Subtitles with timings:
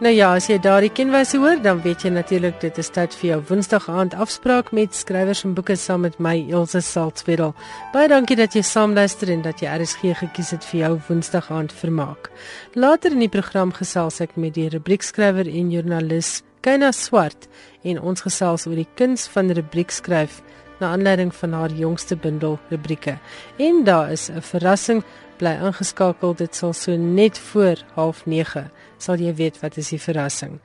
[0.00, 3.26] Nou ja, as jy daardie kenwyse hoor, dan weet jy natuurlik dit is tyd vir
[3.26, 7.52] jou Woensdag aand afspraak met skrywers en boeke saam met my Elsje Saltzwedel.
[7.92, 11.76] Baie dankie dat jy saamluister en dat jy RSG gekies het vir jou Woensdag aand
[11.76, 12.32] vermaak.
[12.72, 17.50] Later in die program gesels ek met die rubriekskrywer en joernalis Kyna Swart
[17.84, 20.40] en ons gesels oor die kuns van rubriekskryf
[20.80, 23.18] na aanleiding van haar jongste bundel rubrieke.
[23.60, 25.04] En daar is 'n verrassing
[25.36, 28.70] bly ingeskakel dit sal so net voor 09:30
[29.02, 30.60] sal jy weet wat is die verrassing.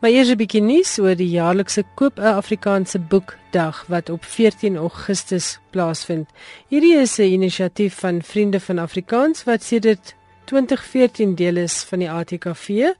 [0.00, 4.76] Maar eers 'n bietjie nuus oor die jaarlikse koop 'n Afrikaanse boekdag wat op 14
[4.76, 6.28] Augustus plaasvind.
[6.68, 12.10] Hierdie is 'n inisiatief van Vriende van Afrikaans wat sedert 2014 deel is van die
[12.10, 12.92] ATKV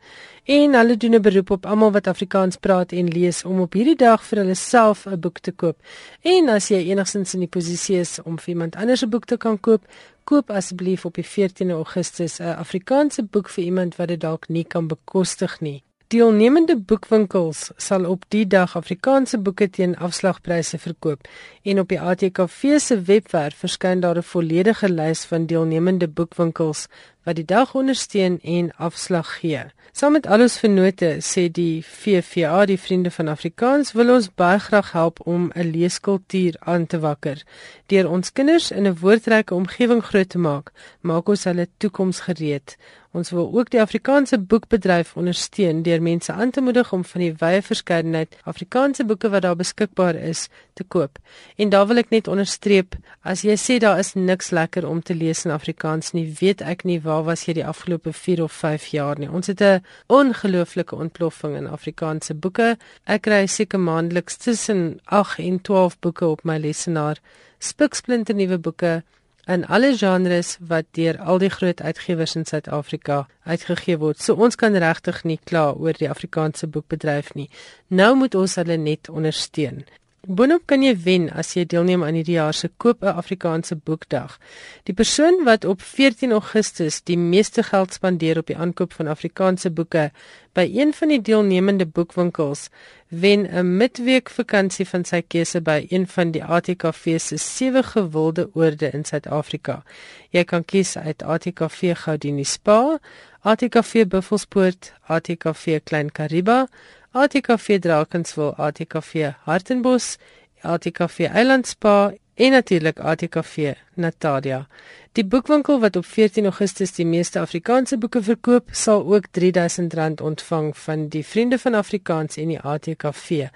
[0.45, 3.97] en hulle doen 'n beroep op almal wat Afrikaans praat en lees om op hierdie
[3.97, 5.77] dag vir hulle self 'n boek te koop.
[6.23, 9.37] En as jy enigstens in die posisie is om vir iemand anders 'n boek te
[9.37, 9.83] kan koop,
[10.25, 14.65] koop asseblief op die 14de Augustus 'n Afrikaanse boek vir iemand wat dit dalk nie
[14.65, 15.83] kan bekostig nie.
[16.09, 21.29] Deelnemende boekwinkels sal op die dag Afrikaanse boeke teen afslagpryse verkoop
[21.63, 26.87] en op die ATKV se webwerf verskyn daar 'n volledige lys van deelnemende boekwinkels
[27.25, 29.65] wat die dag ondersteun en afslag gee.
[29.95, 34.59] Saam met al ons vennote sê die VVA, die Vriende van Afrikaans, wil ons baie
[34.59, 37.45] graag help om 'n leeskultuur aan te wakker.
[37.87, 42.77] Deur ons kinders in 'n woordryke omgewing groot te maak, maak ons hulle toekoms gereed.
[43.15, 47.35] Ons wil ook die Afrikaanse boekbedryf ondersteun deur mense aan te moedig om van die
[47.39, 51.21] wye verskeidenheid Afrikaanse boeke wat daar beskikbaar is te koop.
[51.57, 55.15] En daar wil ek net onderstreep, as jy sê daar is niks lekker om te
[55.15, 58.91] lees in Afrikaans nie, weet ek nie waar was jy die afgelope 4 of 5
[58.97, 59.31] jaar nie.
[59.31, 62.77] Ons het 'n ongelooflike ontploffing in Afrikaanse boeke.
[63.07, 67.21] Ek kry seker maandeliks tussen 8 en 12 boeke op my lesenaar.
[67.59, 69.03] Spiksplinte nuwe boeke
[69.47, 74.23] in alle genres wat deur al die groot uitgewers in Suid-Afrika uitgegee word.
[74.23, 77.51] So ons kan regtig nie kla oor die Afrikaanse boekbedryf nie.
[77.89, 79.85] Nou moet ons hulle net ondersteun.
[80.25, 84.39] Boonop kan jy wen as jy deelneem aan hierdie jaar se koop 'n Afrikaanse boekdag.
[84.85, 89.71] Die persoon wat op 14 Augustus die meeste geld spandeer op die aankoop van Afrikaanse
[89.71, 90.11] boeke
[90.55, 92.71] by een van die deelnemende boekwinkels,
[93.09, 98.49] wen 'n midweek vakansie van sy keuse by een van die ATKV se sewe gewilde
[98.55, 99.83] oorde in Suid-Afrika.
[100.31, 102.99] Jy kan kies uit ATKV Gaudini Spa,
[103.45, 106.67] ATKV Buffelspoort, ATKV Klein Kariba,
[107.13, 110.17] ATKV Drakenswil, ATKV Hartenbos,
[110.63, 114.65] ATKV Eilandspa en natuurlik ATKV Natalia.
[115.13, 120.73] Die boekwinkel wat op 14 Augustus die meeste Afrikaanse boeke verkoop, sal ook R3000 ontvang
[120.87, 123.51] van die Vriende van Afrikaans en die ATKV.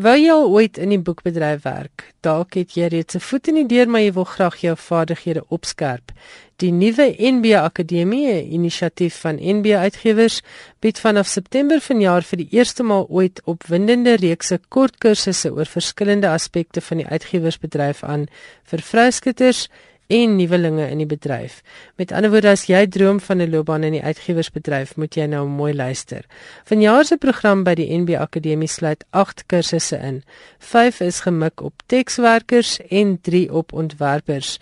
[0.01, 2.07] Wou jy al ooit in die boekbedryf werk?
[2.25, 5.45] Dalk het jy reeds 'n voet in die deur, maar jy wil graag jou vaardighede
[5.49, 6.13] opskerp.
[6.57, 10.41] Die nuwe NB Akademie, 'n inisiatief van NB Uitgewers,
[10.81, 16.81] bied vanaf September vanjaar vir die eerste maal ooit opwindende reekse kortkursusse oor verskillende aspekte
[16.81, 18.27] van die uitgewersbedryf aan
[18.63, 19.69] vir vryskuters
[20.13, 21.61] en nuwelinge in die bedryf.
[21.97, 25.47] Met ander woorde, as jy droom van 'n loopbaan in die uitgewersbedryf, moet jy nou
[25.49, 26.25] mooi luister.
[26.65, 30.23] Vanjaar se program by die NB Akademie sluit 8 kursusse in.
[30.59, 34.59] 5 is gemik op tekswerkers en 3 op ontwerpers.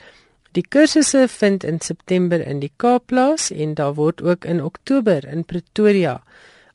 [0.52, 5.28] Die kursusse vind in September in die Kaap plaas en daar word ook in Oktober
[5.28, 6.22] in Pretoria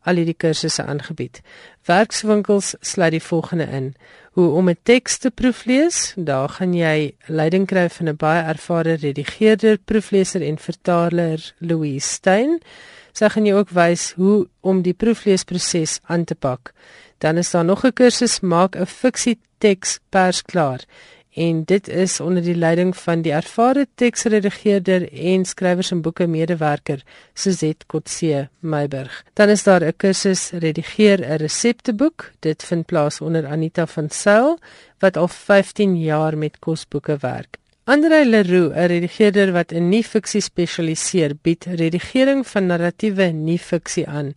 [0.05, 1.41] al hierdie kursusse aangebied.
[1.89, 3.93] Werkswinkels sluit die volgende in:
[4.35, 6.13] hoe om 'n teks te proeflees.
[6.15, 12.61] Daar gaan jy leiding kry van 'n baie ervare redigeerder, proefleser en vertaler, Louise Stein.
[13.11, 16.73] Sy gaan jou ook wys hoe om die proefleesproses aan te pak.
[17.17, 20.83] Dan is daar nog 'n kursus maak 'n fiksie teks persklaar
[21.35, 27.03] en dit is onder die leiding van die ervare teksredigeerder en skrywers en boeke medewerker
[27.33, 29.23] Suzette Kotse Meiburg.
[29.33, 32.31] Dan is daar 'n kursus redigeer 'n resepteboek.
[32.39, 34.59] Dit vind plaas onder Anita van Sail
[34.99, 37.57] wat al 15 jaar met kosboeke werk.
[37.83, 44.33] Andre Leroux, 'n redigeerder wat in nie-fiksie spesialiseer, bied redigering van narratiewe nie-fiksie aan.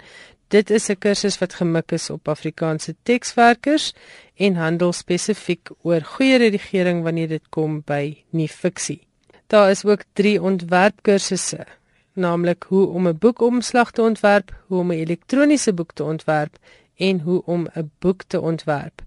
[0.49, 3.93] Dit is 'n kursus wat gemik is op Afrikaanse tekswerkers
[4.35, 9.07] en handel spesifiek oor goeie redigering wanneer dit kom by nie fiksie.
[9.47, 11.67] Daar is ook 3 ontwerpkursusse,
[12.13, 16.57] naamlik hoe om 'n boekomslag te ontwerp, hoe om 'n elektroniese boek te ontwerp
[16.97, 19.03] en hoe om 'n boek te ontwerp.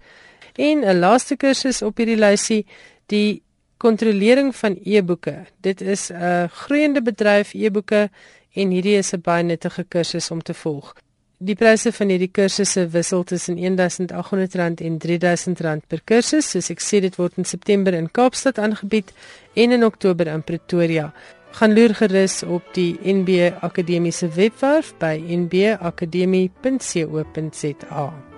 [0.54, 2.66] En 'n laaste kursus op hierdie lysie,
[3.06, 3.44] die
[3.78, 5.46] kontrolering van e-boeke.
[5.62, 8.10] Dit is 'n groeiende bedryf e-boeke
[8.54, 10.94] en hierdie is 'n baie nuttige kursus om te volg.
[11.42, 16.46] Die pryse van hierdie kursusse wissel tussen R1800 en R3000 per kursus.
[16.54, 19.10] Soos ek sê, dit word in September in Kaapstad aangebied
[19.58, 21.10] en in Oktober in Pretoria.
[21.58, 28.31] Gaan loer gerus op die NB Akademiese webwerf by nbakademie.co.za.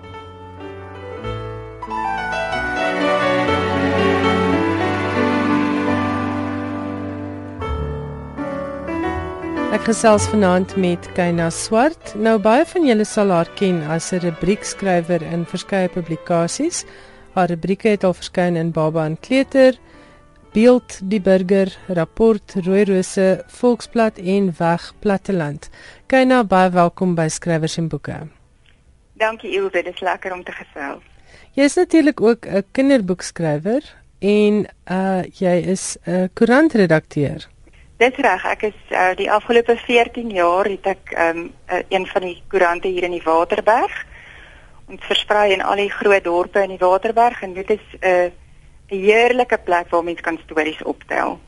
[9.74, 12.12] Ek gesels vanaand met Keina Swart.
[12.14, 16.84] Nou baie van julle sal haar ken as 'n rubriekskrywer in verskeie publikasies.
[17.34, 19.74] Haar rubrieke het al verskyn in Baba en Kleuter,
[20.52, 25.70] Beeld, Die Burger, Rapport, Rooi Rose, Volksblad en Weg Platteland.
[26.06, 28.28] Keina, baie welkom by Skrywers en Boeke.
[29.12, 31.02] Dankie Ilse, dit is lekker om te gesels.
[31.52, 33.82] Jy is natuurlik ook 'n kinderboekskrywer
[34.20, 37.53] en uh jy is 'n koerantredakteur.
[38.02, 42.26] Dis reg, ek is uh, die afgelope 14 jaar het ek um, uh, een van
[42.26, 43.94] die koerante hier in die Waterberg.
[44.90, 48.30] Ons versprei in al die groot dorpe in die Waterberg en dit is 'n uh,
[48.90, 51.38] 'n heerlike plek waar mense kan stories optel.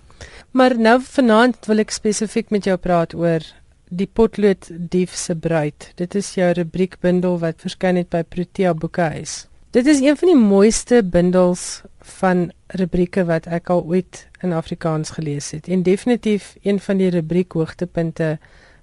[0.51, 3.43] Maar nou vanaand wil ek spesifiek met jou praat oor
[3.91, 5.93] die potlood dief se bruid.
[5.95, 9.47] Dit is jou rubriekbundel wat verskyn het by Protea Boekhuis.
[9.77, 15.11] Dit is een van die mooiste bundels van rubrieke wat ek al ooit in Afrikaans
[15.19, 18.39] gelees het en definitief een van die rubriek hoogtepunte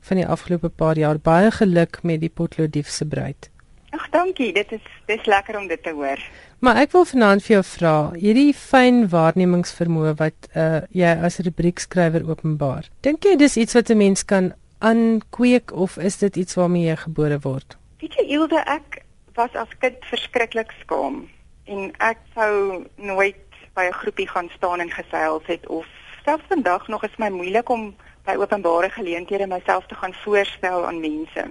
[0.05, 1.17] van die afgelope paar jaar.
[1.17, 3.49] Baie geluk met die Potloodief se bruid.
[3.89, 4.51] Ag, dankie.
[4.53, 6.21] Dit is dis lekker om dit te hoor.
[6.59, 12.29] Maar ek wil vanaand vir jou vra, hierdie fyn waarnemingsvermoë wat uh jy as rubriekskrywer
[12.29, 12.91] openbaar.
[13.01, 16.95] Dink jy dis iets wat 'n mens kan aankweek of is dit iets waarmee jy
[16.95, 17.77] gebore word?
[17.97, 19.02] Weet jy, Ilde, ek
[19.35, 21.29] was as kind verskriklik skaam
[21.65, 23.39] en ek sou nooit
[23.73, 25.87] by 'n groepie gaan staan en gesels het of
[26.25, 27.95] selfs vandag nog is my moeilik om
[28.25, 31.43] by openbare geleenthede myself te gaan voorstel aan mense.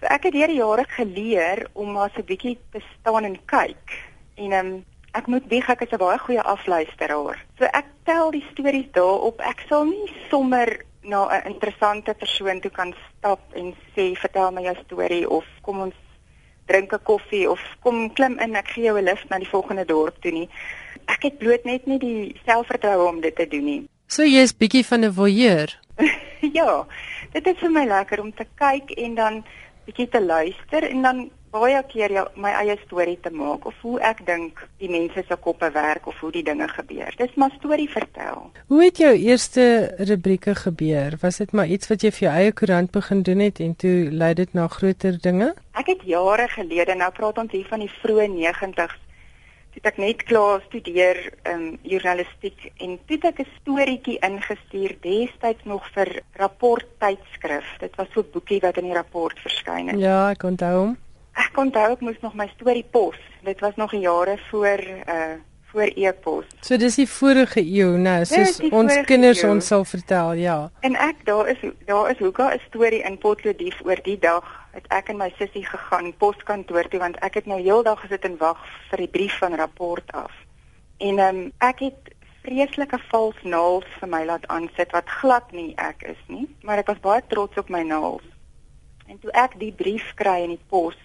[0.00, 3.38] So ek het deur die jare geleer om maar so 'n bietjie te staan en
[3.44, 3.86] kyk.
[4.34, 7.44] En um, ek moet bieg ek is 'n baie goeie afluisteraar.
[7.58, 9.40] So ek tel die stories daarop.
[9.40, 14.62] Ek sal nie sommer na 'n interessante persoon toe kan stap en sê vertel my
[14.62, 15.94] jou storie of kom ons
[16.66, 19.84] drink 'n koffie of kom klim in ek gee jou 'n lift na die volgende
[19.84, 20.48] dorp toe nie.
[21.06, 23.88] Ek het bloot net nie die selfvertroue om dit te doen nie.
[24.06, 25.78] So jy is bietjie van 'n voyeur.
[26.58, 26.86] ja,
[27.32, 29.44] dit is vir my lekker om te kyk en dan
[29.86, 33.98] bietjie te luister en dan baie keer jou, my eie storie te maak of hoe
[34.02, 37.14] ek dink die mense se koppe werk of hoe die dinge gebeur.
[37.20, 38.50] Dis maar storie vertel.
[38.72, 39.66] Hoe het jou eerste
[40.10, 41.18] rubrieke gebeur?
[41.22, 43.94] Was dit maar iets wat jy vir jou eie koerant begin doen het en toe
[44.10, 45.52] lei dit na groter dinge?
[45.78, 49.00] Ek het jare gelede, nou praat ons hier van die vroeë 90's,
[49.74, 51.18] het ek net klaar studeer
[51.50, 57.66] in um, journalistiek en toe het ek 'n storieetjie ingestuur destyds nog vir rapport tydskrif.
[57.80, 59.98] Dit was so 'n boekie wat in die rapport verskyn het.
[59.98, 60.96] Ja, ek onthou hom.
[61.34, 63.18] Ek onthou ek moes nog my storie pos.
[63.42, 65.34] Dit was nog jare voor uh
[65.74, 66.44] voor e-pos.
[66.60, 69.56] So dis die vorige eeu, nou, soos ons kinders eeuw.
[69.56, 70.58] ons sal vertel, ja.
[70.86, 74.86] En ek daar is daar is hoeka 'n storie in Potlodief oor die dag het
[74.88, 78.58] ek en my sussie gegaan poskantoor toe want ek het nou heeldag gesit en wag
[78.90, 80.32] vir die brief van rapport af.
[80.98, 85.72] En ehm um, ek het vreeslike vals naels vir my laat aansit wat glad nie
[85.76, 88.26] ek is nie, maar ek was baie trots op my naels.
[89.08, 90.96] En toe ek die brief kry in die pos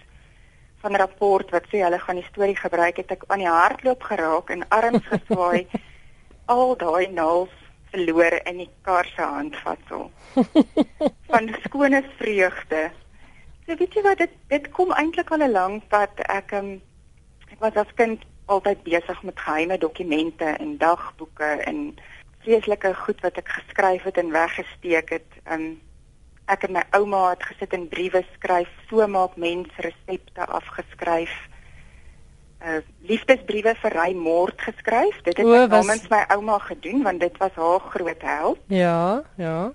[0.80, 4.50] van rapport wat sê hulle gaan die storie gebruik het ek aan die hardloop geraak
[4.50, 5.66] en arms geswaai
[6.54, 7.56] al daai naels
[7.90, 10.10] verloor in die kar se handvatsel
[11.30, 12.90] van skone vreugde.
[13.66, 16.22] So weet jy wat dit dit kom eintlik al 'n lang pad.
[16.28, 16.80] Ek um,
[17.50, 21.98] ek was as kind altyd besig met geheime dokumente en dagboeke en
[22.42, 25.30] vreeslike goed wat ek geskryf het en weggesteek het.
[25.46, 25.80] Um,
[26.50, 31.32] ek en my ouma het gesit en briewe skryf, so maak mense resepte afgeskryf.
[32.60, 35.22] Uh liefdesbriewe vir Ry Mort geskryf.
[35.24, 35.70] Dit het o, was...
[35.70, 38.58] namens my ouma gedoen want dit was haar groot held.
[38.68, 39.70] Ja, ja.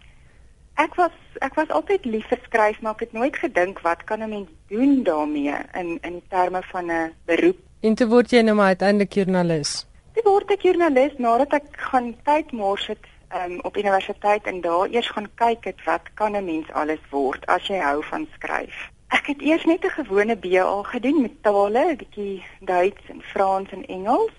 [0.76, 4.22] Ek was ek was altyd lief vir skryf, maar ek het nooit gedink wat kan
[4.22, 7.60] 'n mens doen daarmee in in terme van 'n beroep.
[7.82, 9.86] En toe word jy nou maar uiteindelik joernalis.
[10.14, 14.88] Toe word ek joernalis nadat ek gaan tyd mors het um, op universiteit en daar
[14.90, 18.90] eers gaan kyk het wat kan 'n mens alles word as jy hou van skryf.
[19.08, 23.70] Ek het eers net 'n gewone BA gedoen met tale, 'n bietjie Duits en Frans
[23.72, 24.32] en Engels.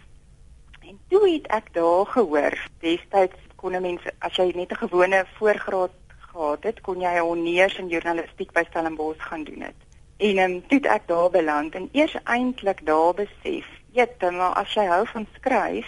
[0.81, 5.25] En toe het ek daar gehoor, destyds kon 'n mens as jy net 'n gewone
[5.39, 9.79] voorgraad gehad het, kon jy 'n honneurs in journalistiek by Stellenbosch gaan doen het.
[10.17, 14.75] En um, toe het ek daar beland en eers eintlik daar besef, eet, maar as
[14.75, 15.87] jy hou van skryf,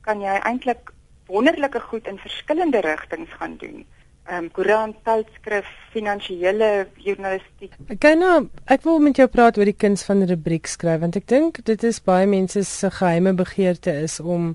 [0.00, 0.92] kan jy eintlik
[1.28, 3.84] wonderlike goed in verskillende rigtings gaan doen.
[4.28, 7.72] Ehm um, koerant, tydskrif, finansiële journalistiek.
[7.88, 11.16] Ek kan nou ek wil met jou praat oor die kuns van rubriek skryf want
[11.16, 14.50] ek dink dit is baie mense se geheime begeerte is om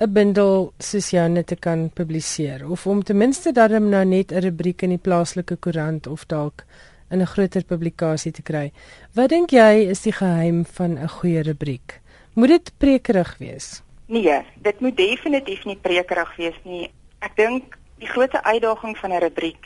[0.00, 4.40] 'n bundel soos joune te kan publiseer of om ten minste darm nou net 'n
[4.48, 6.64] rubriek in die plaaslike koerant of dalk
[7.10, 8.72] in 'n groter publikasie te kry.
[9.14, 12.00] Wat dink jy is die geheim van 'n goeie rubriek?
[12.34, 13.82] Moet dit prekerig wees?
[14.12, 16.90] Nee, dit moet definitief nie prekerig wees nie.
[17.24, 19.64] Ek dink die grootste uitdaging van 'n rubriek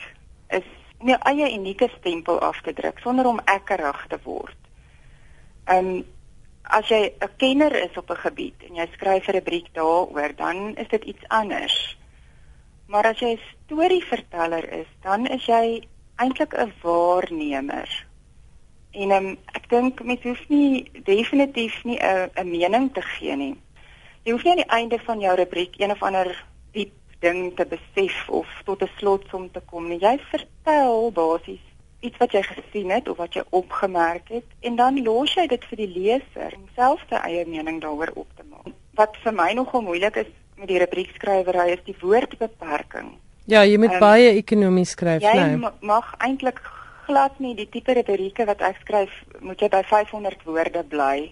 [0.55, 0.67] is
[0.99, 4.55] om jou eie unieke stempel af te druk sonder om ekkerig te word.
[5.65, 6.03] Ehm
[6.63, 10.75] as jy 'n kenner is op 'n gebied en jy skryf 'n rubriek daaroor, dan
[10.75, 11.97] is dit iets anders.
[12.87, 18.05] Maar as jy 'n storieverteller is, dan is jy eintlik 'n waarnemer.
[18.91, 23.57] En um, ek dink mens hoef nie definitief nie 'n mening te gee nie.
[24.27, 26.27] Jy hoef nie aan die einde van jou rubriek een of ander
[26.75, 26.91] diep
[27.23, 29.99] ding te besef of tot 'n slotsom te kom nie.
[29.99, 31.63] Jy vertel basies
[31.99, 35.63] iets wat jy gesien het of wat jy opgemerk het en dan los jy dit
[35.65, 38.73] vir die leser om self sy eie mening daaroor op te maak.
[38.93, 43.13] Wat vir my nogal moeilik is met die rubriekskrywery is die woordbeperking.
[43.45, 45.55] Ja, jy moet um, baie ekonomies skryf, jy nee.
[45.55, 46.59] Jy mag eintlik
[47.05, 51.31] glad nie die tipe rubrieke wat ek skryf, moet jy by 500 woorde bly.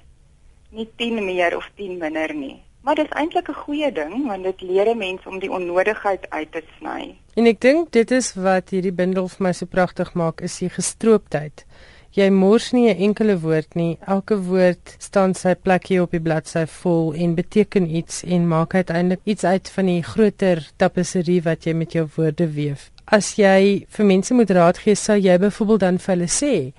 [0.71, 2.64] Nie 10 meer of 10 minder nie.
[2.85, 6.29] Maar dit is eintlik 'n goeie ding want dit leer 'n mens om die onnodigheid
[6.29, 7.17] uit te sny.
[7.33, 10.69] En ek dink dit is wat hierdie bundel vir my so pragtig maak, is die
[10.69, 11.65] gestrooptheid.
[12.11, 13.97] Jy mors nie 'n enkele woord nie.
[14.07, 19.21] Elke woord staan sy plekjie op die bladsy vol en beteken iets en maak uiteindelik
[19.23, 22.91] iets uit van die groter tapisserie wat jy met jou woorde weef.
[23.05, 26.73] As jy vir mense moet raad gee, sou jy byvoorbeeld dan vir hulle sê: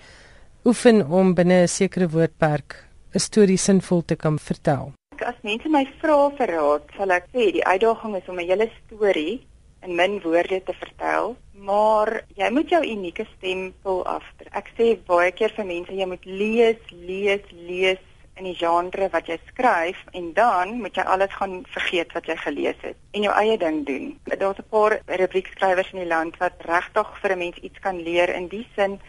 [0.65, 4.93] oefen om binne 'n sekere woordperk 'n storie sinvol te kan vertel.
[5.23, 8.69] As mense my vra vir raad, sal ek sê die uitdaging is om 'n hele
[8.77, 9.47] storie
[9.83, 14.53] in min woorde te vertel, maar jy moet jou unieke stempel afdruk.
[14.53, 18.03] Ek sê baie keer vir mense jy moet lees, lees, lees
[18.37, 22.37] in die genre wat jy skryf en dan moet jy alles gaan vergeet wat jy
[22.37, 24.19] gelees het en jou eie ding doen.
[24.25, 28.29] Daar's 'n paar rubriekskrywers in die land wat regtig vir 'n mens iets kan leer
[28.29, 29.01] in die sin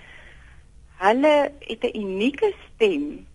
[0.98, 3.27] hulle het 'n unieke stem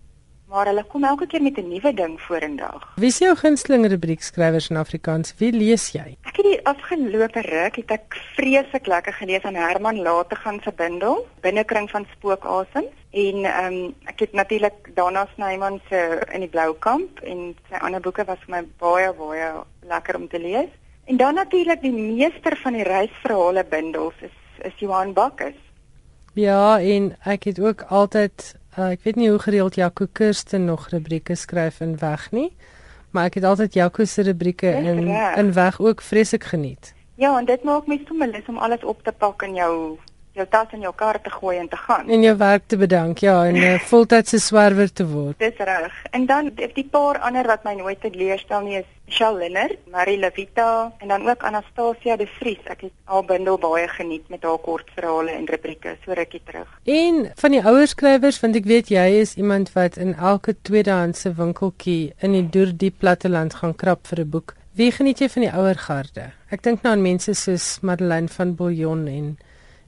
[0.53, 2.81] maar hulle kom elke keer met 'n nuwe ding vorendag.
[2.95, 5.33] Wie is jou gunsteling rubriekskrywers in Afrikaans?
[5.37, 6.17] Wie lees jy?
[6.29, 11.25] Ek het die afgelope ruk het ek vreeslik lekker gelees aan Herman Lategan se bundel
[11.41, 16.75] Binnekring van Spookasem en ehm um, ek het natuurlik Dana Snyman se In die Blou
[16.79, 20.69] Kamp en sy ander boeke was vir my baie baie lekker om te lees.
[21.05, 25.57] En dan natuurlik die meester van die reisverhale bundels is is Johan Bakkes.
[26.33, 30.87] Ja, en ek het ook altyd Uh, ek weet nie hoe gereeld Jaco Kirsten nog
[30.89, 32.49] rubrieke skryf in weg nie,
[33.13, 35.05] maar ek het altyd Jaco se rubrieke in
[35.37, 36.93] in weg ook vreeslik geniet.
[37.21, 39.99] Ja, en dit maak my sommer lus om alles op te pak in jou
[40.33, 42.09] jou tas in jou kar te gooi en te gaan.
[42.09, 45.39] En jou werk te bedank, ja, en 'n voltydse swerwer te word.
[45.39, 45.93] Dis reg.
[46.11, 50.17] En dan die paar ander wat my nooit te leerstel nie is Michelle Linner, Marie
[50.17, 52.63] Levita en dan ook Anastasia de Vries.
[52.65, 56.79] Ek het al bundel baie geniet met haar kortverhale en rubrieke so rukkie terug.
[56.83, 61.33] En van die ouer skrywers, want ek weet jy is iemand wat in elke tweedehandse
[61.33, 64.55] winkeltjie in die doordiep platteland gaan krap vir 'n boek.
[64.73, 66.31] Wie geniet jy van die ouer garde?
[66.49, 69.37] Ek dink nou aan mense soos Madeleine van Bouillon en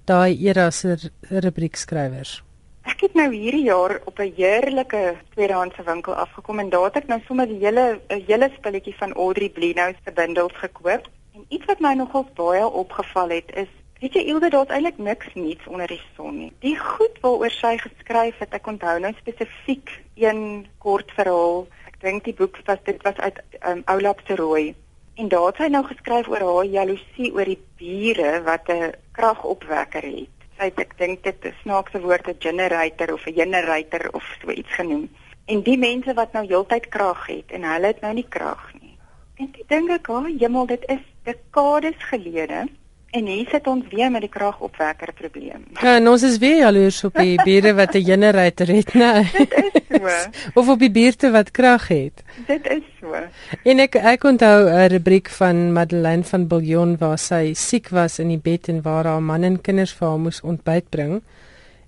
[0.05, 0.97] daai era se
[1.29, 2.41] rubriekskrywers?
[2.85, 7.07] Ek het nou hierdie jaar op 'n heerlike tweedehandse winkel afgekom en daar het ek
[7.07, 11.09] nou sommer die hele 'n hele spulletjie van Audrey Blino se bundels gekoop.
[11.35, 15.33] En iets wat my nogal baie opgeval het is Weet jy Ilde daar's eintlik niks
[15.33, 16.51] niets onder die son nie.
[16.59, 21.63] Die goed waaroor sy geskryf het, ek onthou nou spesifiek een kort verhaal.
[21.87, 24.75] Ek dink die boek was dit was uit um, Oulap se rooi.
[25.15, 30.03] En daar het sy nou geskryf oor haar jaloesie oor die bure wat 'n kragopwekker
[30.03, 30.33] het.
[30.57, 34.51] Sy het ek dink dit is snaakse woord 'n generator of 'n generator of so
[34.51, 35.09] iets genoem.
[35.45, 38.97] En die mense wat nou heeltyd krag het en hulle het nou nie krag nie.
[39.35, 42.67] En ek dink ek, "Ag, jemmel, dit is dekades gelede."
[43.15, 45.61] En hier sit ons weer met die kragopwekker probleem.
[45.79, 49.23] Ja, en ons is weer jaloers op die bure wat 'n generator het, né?
[49.31, 50.09] Dit is so.
[50.59, 52.23] of op die buurte wat krag het.
[52.47, 53.15] Dit is so.
[53.63, 58.27] En ek ek onthou 'n rubriek van Madeleine van Bouillon waar sy siek was in
[58.27, 61.21] die bed en waar haar man en kinders vir haar moes ontbyt bring.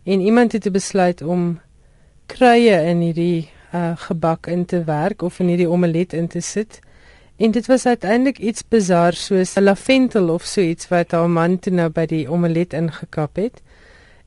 [0.03, 1.59] En iemand het besluit om
[2.25, 6.79] kruie in hierdie uh, gebak in te werk of in hierdie omelet in te sit.
[7.37, 11.59] En dit was uiteindelik iets bizar soos 'n lavendel of so iets wat haar man
[11.59, 13.61] toe nou by die omelet ingekap het.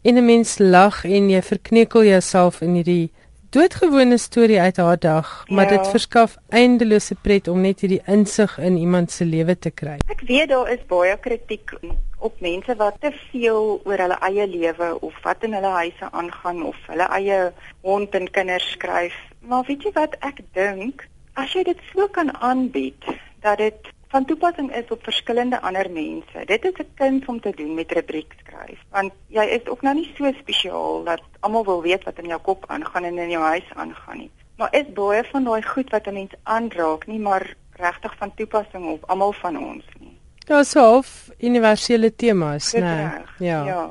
[0.02, 3.10] En 'n mens lag en jy verkneukel jouself in hierdie
[3.50, 5.76] doodgewone storie uit haar dag, maar ja.
[5.76, 9.96] dit verskaf eindelose pret om net hierdie insig in iemand se lewe te kry.
[10.06, 11.74] Ek weet daar is baie kritiek
[12.18, 16.62] op mense wat te veel oor hulle eie lewe of wat in hulle huise aangaan
[16.62, 19.18] of hulle eie hond en kinders skryf.
[19.40, 21.09] Maar weet jy wat ek dink?
[21.34, 23.04] As jy dit so kan aanbied
[23.40, 26.44] dat dit van toepassing is op verskillende ander mense.
[26.46, 29.94] Dit is 'n kuns om te doen met rubriek skryf, want jy is ook nou
[29.94, 33.44] nie so spesiaal dat almal wil weet wat in jou kop aangaan en in jou
[33.44, 34.30] huis aangaan nie.
[34.56, 38.90] Maar is baie van daai goed wat 'n mens aanraak nie maar regtig van toepassing
[38.90, 40.18] op almal van ons nie.
[40.46, 43.22] Daar's half universele temas, né?
[43.38, 43.64] Ja.
[43.64, 43.90] ja.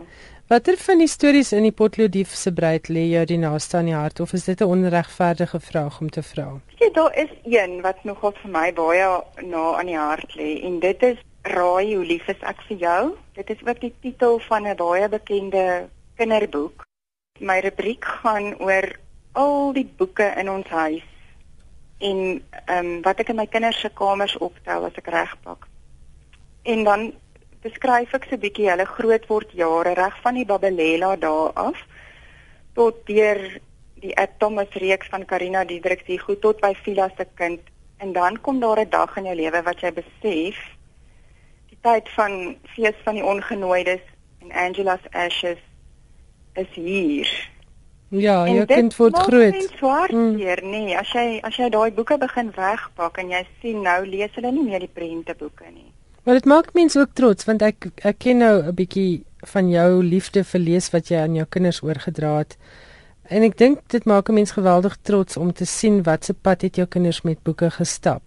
[0.50, 3.94] Watter van die stories in die Potlodief se breed lê jou die naaste aan die
[3.94, 6.48] hart of is dit 'n onregverdige vraag om te vra?
[6.79, 10.79] Ja, daar is een wat nogal vir my baie na aan die hart lê en
[10.79, 13.15] dit is Raai hoe lief is ek vir jou.
[13.34, 16.84] Dit is ook die titel van 'n baie bekende kinderboek.
[17.39, 19.00] My rubriek gaan oor
[19.32, 21.06] al die boeke in ons huis
[22.00, 25.68] en ehm um, wat ek in my kinders se kamers optel as ek regpak.
[26.63, 27.13] En dan
[27.63, 31.80] beskryf ek so 'n bietjie hulle grootword jare reg van die Babelela daar af
[32.75, 33.39] tot deur
[34.00, 37.60] die Thomas reeks van Karina Diedrich se goed tot by Phila se kind
[37.98, 40.58] en dan kom daar 'n dag in jou lewe wat jy besef
[41.70, 44.06] die tyd van fees van die ongenooides
[44.42, 45.60] en Angela's ashes
[46.54, 47.50] is hier.
[48.10, 49.54] Ja, jy kind word groot.
[49.54, 53.46] Dit is swaar hier, nee, as jy as jy daai boeke begin wegpak en jy
[53.62, 55.91] sien nou lees hulle nie meer die prenteboeke nie.
[56.30, 60.04] Maar dit maak mense ook trots want ek ek ken nou 'n bietjie van jou
[60.04, 62.58] liefde vir lees wat jy aan jou kinders oorgedra het.
[63.24, 66.62] En ek dink dit maak 'n mens geweldig trots om te sien wat se pad
[66.62, 68.22] het jou kinders met boeke gestap.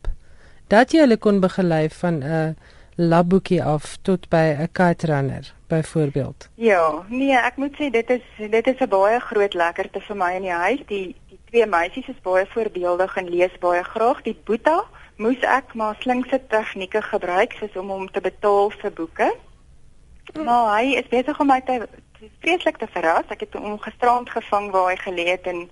[0.66, 2.56] Dat jy hulle kon begelei van 'n
[2.96, 6.48] labboekie af tot by 'n kite runner byvoorbeeld.
[6.54, 10.32] Ja, nee, ek moet sê dit is dit is 'n baie groot lekkerte vir my
[10.34, 10.80] in die huis.
[10.86, 14.22] Die die twee meisies is baie voorbeeldig en lees baie graag.
[14.22, 14.84] Die Boeta
[15.22, 19.30] moes ek maar slinkse tegnieke gebruik soos om hom te betaal vir boeke.
[20.34, 20.44] Mm.
[20.44, 21.80] Maar hy is besig om my te
[22.44, 23.28] vreeslik te verras.
[23.34, 25.66] Ek het hom gisterand gevang waar hy gelees het en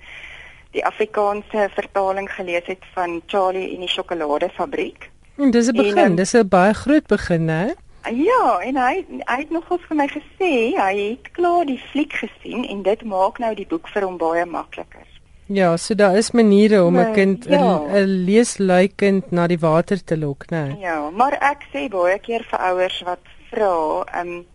[0.75, 5.11] die Afrikaanse vertaling gelees het van Charlie en die sjokoladefabriek.
[5.37, 7.67] En dis 'n begin, en, dis 'n baie groot begin, hè?
[8.09, 12.65] Ja, en hy hy het nog vir my gesê hy het klaar die fliek gesien
[12.65, 15.10] en dit maak nou die boek vir hom baie makliker.
[15.53, 17.83] Ja, so daar is maniere om 'n nee, kind 'n ja.
[18.05, 20.67] leeslui kind na die water te lok, né?
[20.67, 20.79] Nee.
[20.79, 24.47] Ja, maar ek sê baie keer vir ouers wat vra, ehm um,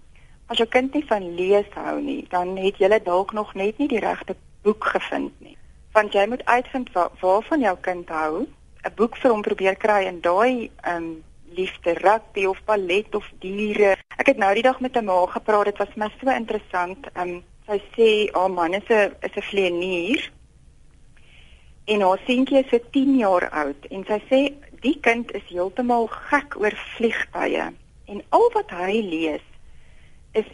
[0.48, 3.88] as jou kind nie van lees hou nie, dan het jy dalk nog net nie
[3.88, 5.58] die regte boek gevind nie.
[5.92, 8.48] Want jy moet uitvind wa waarvan jou kind hou,
[8.86, 11.24] 'n boek vir hom probeer kry en daai ehm um,
[11.56, 13.98] liefde rugby of ballet of diere.
[14.18, 17.08] Ek het nou die dag met 'n ma gepraat, dit was my so interessant.
[17.14, 20.32] Ehm um, sy sê haar man is 'n is 'n vleenier
[21.86, 24.42] en haar seentjie is so 10 jaar oud en sy sê
[24.86, 27.72] die kind is heeltemal gek oor vliegtye.
[28.06, 29.46] En al wat hy lees
[30.38, 30.50] is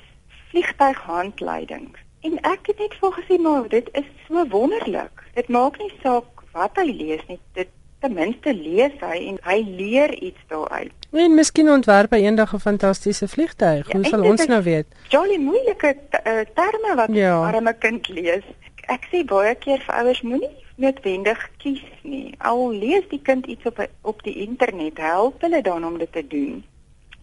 [0.51, 5.23] vliegtuighandleidings en ek het net vir gesê maar dit is so wonderlik.
[5.35, 7.39] Dit maak nie saak wat hy lees nie.
[7.57, 10.93] Dit ten minste lees hy en hy leer iets daaruit.
[11.11, 13.87] En miskien ontwerp hy eendag 'n fantastiese vliegtuig.
[13.87, 14.87] Ja, hoe sal ons nou weet?
[15.09, 17.35] Jolly moeilike uh, terme wat ja.
[17.47, 18.45] arme kind lees.
[18.87, 22.35] Ek sê baie keer vir ouers moenie noodwendig kies nie.
[22.37, 26.25] Al lees die kind iets op op die internet, help hulle dan om dit te
[26.27, 26.63] doen.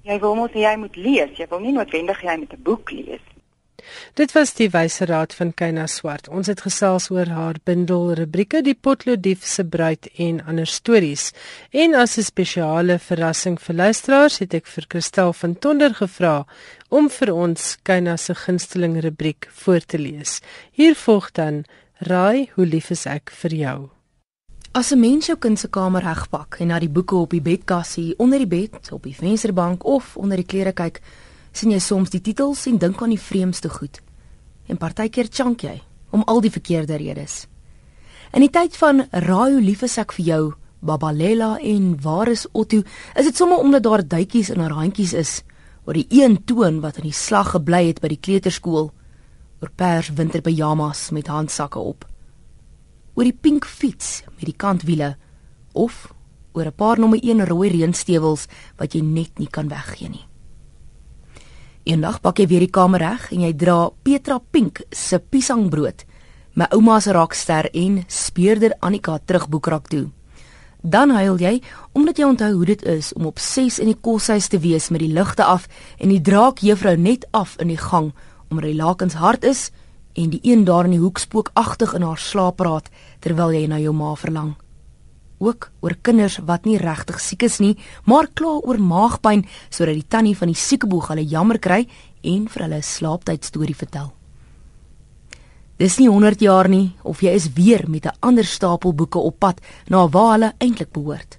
[0.09, 3.25] Jy wil mos jy moet lees, jy wil nie noodwendig jy met 'n boek lees.
[4.18, 6.29] Dit was die wyse raad van Kena Swart.
[6.29, 11.31] Ons het gesels oor haar bundel rubrieke Die Potlodief se bruid en ander stories.
[11.71, 16.47] En as 'n spesiale verrassing vir luisteraars het ek vir Kristel van Tonder gevra
[16.88, 20.40] om vir ons Kena se gunsteling rubriek voor te lees.
[20.73, 21.64] Hier volg dan
[21.99, 23.79] Raai, hoe lief is ek vir jou?
[24.71, 28.15] As 'n mens jou kind se kamer regpak en na die boeke op die bedkassie,
[28.19, 31.01] onder die bed, op die vensterbank of onder die klere kyk,
[31.53, 34.01] sien jy soms die titels en dink aan die vreemdste goed.
[34.69, 37.49] En partykeer chunk jy om al die verkeerde redes.
[38.33, 42.47] In die tyd van Raai, hoe lief is ek vir jou, Babalela en Waar is
[42.53, 42.83] Otto,
[43.17, 45.43] is dit sommer omdat daar duitjies in haar handjies is,
[45.85, 48.93] oor die een toon wat in die slag gebly het by die kleuterskool
[49.61, 52.07] oor pers winterpyjamas met handsakke op.
[53.14, 55.16] Oor die pink fiets met die kantwiele
[55.73, 56.12] of
[56.53, 60.27] oor 'n paar nommer 1 rooi reënstewels wat jy net nie kan weggee nie.
[61.88, 66.05] Eendag pak jy weer die kamer reg en jy dra Petra Pink se piesangbrood,
[66.55, 70.11] my ouma se rockster en speurder Annika terug boekrak toe.
[70.83, 74.49] Dan huil jy omdat jy onthou hoe dit is om op 6 in die koshuis
[74.49, 75.66] te wees met die ligte af
[75.99, 78.12] en die draak juffrou net af in die gang
[78.51, 79.71] omdat die lakens hard is
[80.15, 83.79] en die een daar in die hoek spookagtig in haar slaap praat terwyl jy na
[83.79, 84.55] jou ma verlang.
[85.39, 90.09] Ook oor kinders wat nie regtig siek is nie, maar kla oor maagpyn sodat die
[90.09, 91.85] tannie van die siekeboeg hulle jammer kry
[92.23, 94.13] en vir hulle 'n slaaptyd storie vertel.
[95.79, 99.39] Dis nie 100 jaar nie of jy is weer met 'n ander stapel boeke op
[99.39, 101.39] pad na waar hulle eintlik behoort.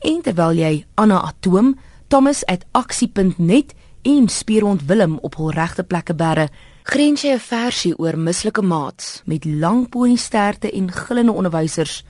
[0.00, 1.76] En terwyl jy Anna Atoom,
[2.08, 3.74] Thomas @aksie.net
[4.06, 6.46] en Spierond Willem op hul regte plekke bære,
[6.86, 12.04] grens jy 'n versie oor mislike maats met lang poniesterte en gillende onderwysers,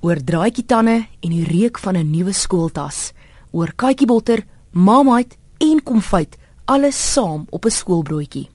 [0.00, 3.12] oor draaitjie tande en die reuk van 'n nuwe skooltas,
[3.50, 8.48] oor katjiebotter, mamait en konfyt, alles saam op 'n skoolbroodjie.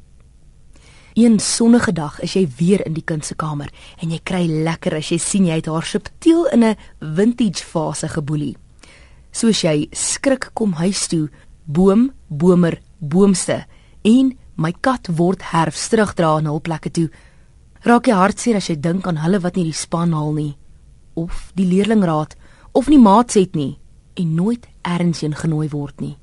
[1.14, 3.70] Een sonnige dag is jy weer in die kind se kamer
[4.02, 8.08] en jy kry lekker as jy sien jy het haar subtiel in 'n vintage fase
[8.08, 8.56] geboelie.
[9.32, 11.30] Soos jy skrik kom huis toe,
[11.68, 13.66] boom, bomer, boomste
[14.08, 17.10] en my kat word herfs terugdra na hul plekke toe.
[17.86, 20.56] Raak jy hartseer as jy dink aan hulle wat nie die span haal nie
[21.18, 22.36] of die leerlingraad
[22.78, 23.78] of nie maats het nie
[24.18, 26.16] en nooit ergens heen genooi word nie.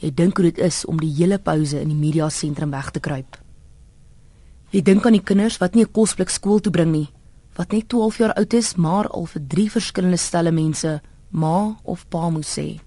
[0.00, 3.02] Jy dink hoe dit is om die hele pouse in die media sentrum weg te
[3.04, 3.38] kruip.
[4.70, 7.08] Jy dink aan die kinders wat nie 'n kosblik skool toe bring nie,
[7.56, 12.08] wat net 12 jaar oud is maar al vir drie verskillende stelle mense ma of
[12.08, 12.80] pa moet sê.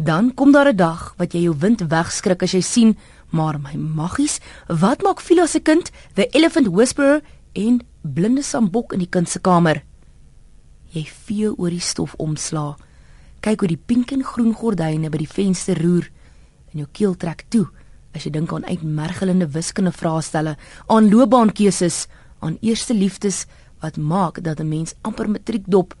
[0.00, 2.96] Dan kom daar 'n dag wat jy jou wind wegskrik as jy sien,
[3.30, 7.20] maar my maggies, wat maak Phila se kind, the elephant whisperer
[7.52, 9.82] en blinde sambok in die kind se kamer?
[10.86, 12.76] Jy vee oor die stof omsla.
[13.40, 16.10] Kyk hoe die pink en groen gordyne by die venster roer
[16.72, 17.66] en jou keel trek toe
[18.14, 20.56] as jy dink aan uitmergelende wiskunde vraestelle,
[20.86, 22.06] aan loopbaankeuses,
[22.38, 23.46] aan eerste liefdes
[23.80, 25.94] wat maak dat 'n mens amper matriek dop,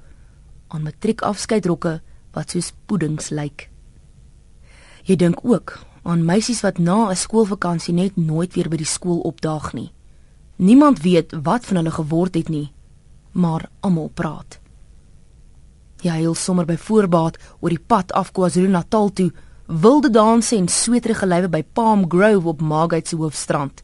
[0.68, 2.00] aan matriekafskeidrokke
[2.32, 3.40] wat soos puddings lyk.
[3.40, 3.77] Like.
[5.08, 9.20] Jy dink ook aan meisies wat na 'n skoolvakansie net nooit weer by die skool
[9.20, 9.92] opdaag nie.
[10.56, 12.72] Niemand weet wat van hulle geword het nie,
[13.32, 14.60] maar almal praat.
[16.02, 19.32] Jy heel sommer by voorbaat oor die pad af KwaZulu-Natal toe,
[19.66, 23.82] wilde danse en sweterige lywe by Palm Grove op Margate se hoofstrand.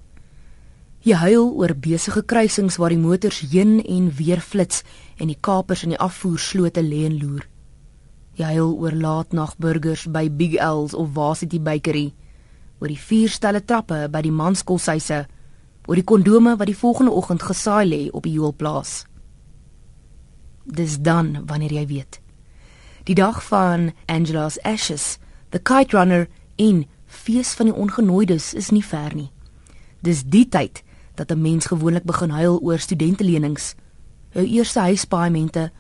[1.01, 4.83] Jy huil oor besige kruisings waar die motors heen en weer flits
[5.17, 7.54] en die kapers in die afvoerslote lê en loer.
[8.35, 12.09] Jy huil oor laatnagburgers by Big L's of Varsity Bakery,
[12.81, 15.21] oor die vier stelle trappe by die manskoshuise,
[15.87, 19.05] oor die kondome wat die volgende oggend gesaai lê op die joelplaas.
[20.67, 22.19] Dis dan wanneer jy weet.
[23.07, 25.19] Die dag van Angela's Ashes,
[25.51, 29.31] The Kite Runner en Fees van die Ongenooides is nie ver nie.
[30.03, 30.83] Dis die tyd
[31.15, 33.75] dat 'n mens gewoonlik begin huil oor studentelenings,
[34.33, 35.71] jou eerste huispaaiemente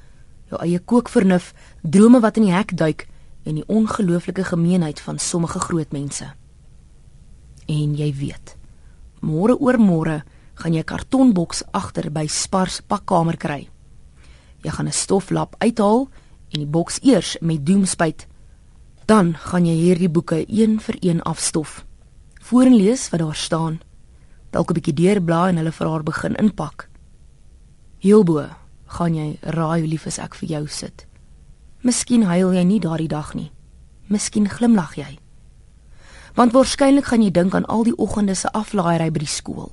[0.50, 1.52] jou eie kookvernuf,
[1.82, 3.06] drome wat in die hek duik
[3.44, 6.30] en die ongelooflike gemeenheid van sommige groot mense.
[7.66, 8.56] En jy weet,
[9.20, 10.22] môre oor môre
[10.54, 13.68] gaan jy 'n kartonboks agter by Spars pakkamer kry.
[14.62, 16.08] Jy gaan 'n stoflap uithaal
[16.50, 18.26] en die boks eers met doemspuit.
[19.06, 21.84] Dan gaan jy hierdie boeke een vir een afstof.
[22.40, 23.80] Vooren lees wat daar staan.
[24.50, 26.88] Dalk 'n bietjie deurblaai en hulle vir haar begin inpak.
[27.98, 28.48] Heelbo
[28.94, 31.06] gaan jy raai hoe lief is ek vir jou sit.
[31.84, 33.50] Miskien huil jy nie daardie dag nie.
[34.08, 35.18] Miskien glimlag jy.
[36.34, 39.72] Want waarskynlik gaan jy dink aan al die oggende se aflaaiery by die skool.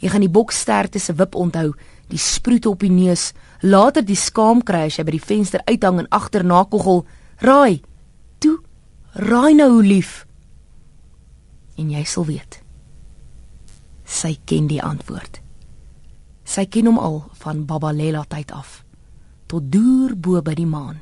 [0.00, 1.74] Jy gaan die boksterte se wip onthou,
[2.08, 6.00] die sproete op die neus, later die skaam kry as jy by die venster uithang
[6.00, 7.04] en agterna koggel,
[7.44, 7.82] raai.
[8.40, 8.56] Toe,
[9.14, 10.24] raai nou hoe lief.
[11.76, 12.62] En jy sal weet.
[14.04, 15.40] Sy ken die antwoord.
[16.50, 18.80] Sy ken hom al van Babalela tyd af
[19.50, 21.00] tot deur bo by die maan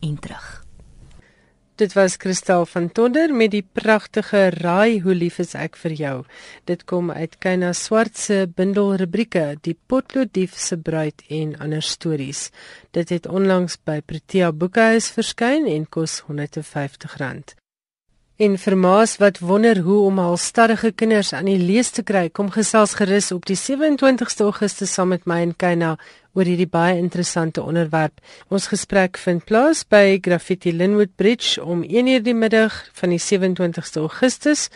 [0.00, 0.62] en terug.
[1.80, 6.16] Dit was Kristal van Tonder met die pragtige Raai hoe lief is ek vir jou.
[6.68, 12.50] Dit kom uit Kyna Swart se bundel rubrieke Die Potlooddief se bruid en ander stories.
[12.92, 17.61] Dit het onlangs by Protea Boekhuis verskyn en kos R150.
[18.40, 22.30] En vir maas wat wonder hoe om al stadige kinders aan die lees te kry,
[22.32, 25.98] kom gesels gerus op die 27ste Augustus saam met my en Kaina
[26.32, 28.22] oor hierdie baie interessante onderwerp.
[28.48, 34.00] Ons gesprek vind plaas by Graffiti Linwood Bridge om 1:00 die middag van die 27ste
[34.00, 34.70] Augustus.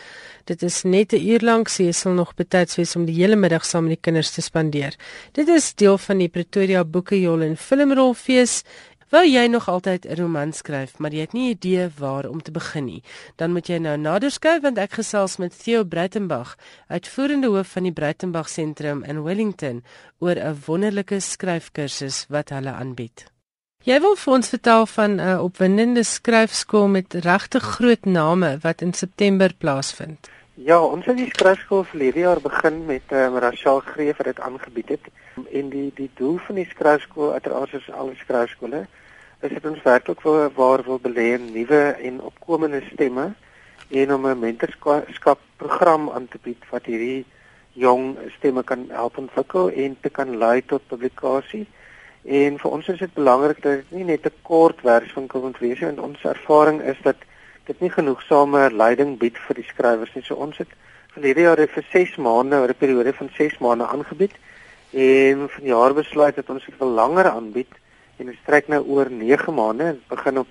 [0.45, 3.35] Dit is net 'n uur lank, so jy sal nog betyds wees om die hele
[3.35, 4.93] middag saam met die kinders te spandeer.
[5.33, 8.63] Dit is deel van die Pretoria Boekejol en Filmrolfees
[9.07, 12.51] Wou jy nog altyd 'n roman skryf, maar jy het nie idee waar om te
[12.51, 13.03] begin nie,
[13.35, 17.83] dan moet jy nou nader skryf want ek gesels met Theo Breitenberg, uitvoerende hoof van
[17.83, 19.83] die Breitenberg Sentrum in Wellington,
[20.19, 23.31] oor 'n wonderlike skryfkursus wat hulle aanbied.
[23.83, 28.93] Jy wil vir ons vertel van 'n opwindende skryfskool met regte groot name wat in
[28.93, 30.29] September plaasvind.
[30.53, 34.89] Ja, ons het die skryfskool verlede jaar begin met um, Rachel Greef wat dit aangebied
[34.89, 35.01] het.
[35.45, 38.87] En die die doel van die skryfskool, uiteraard soos al die skryfskole,
[39.45, 43.33] is dit ons werklik waar, waar wil belê in nuwe en opkomende stemme
[43.89, 47.25] en om 'n mentorskap program aan te bied wat hierdie
[47.73, 51.67] jong stemme kan help ontwikkel en te kan lei tot publikasie.
[52.25, 55.79] En vir ons is dit belangrik dat dit nie net 'n kort werkswinkel moet wees
[55.79, 57.15] nie, want ons ervaring is dat
[57.65, 60.23] dit nie genoegsame leiding bied vir die skrywers nie.
[60.23, 60.67] So ons het
[61.13, 64.33] verlede jaar vir 6 maande, 'n periode van 6 maande aangebied
[64.97, 67.73] en vanjaar besluit dat ons dit vir langer aanbied
[68.17, 69.91] en dit strek nou oor 9 maande.
[69.99, 70.49] Dit begin op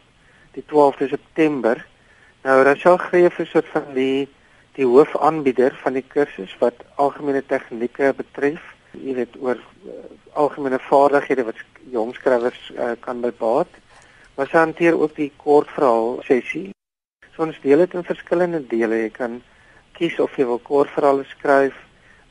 [0.54, 1.82] die 12de September.
[2.46, 4.28] Nou Rachel Greef is soort van die
[4.76, 8.60] die hoofaanbieder van die kursus wat algemene tegnieke betref.
[8.92, 9.96] Jy weet oor uh,
[10.36, 13.72] algemene vaardighede wat jong skrywers uh, kan bybaat.
[14.36, 16.68] Maar sy hanteer ook die kortverhaal sessie
[17.36, 19.02] So ons deel dit in verskillende dele.
[19.02, 19.34] Jy kan
[19.98, 21.76] kies of jy wil kortverhale skryf,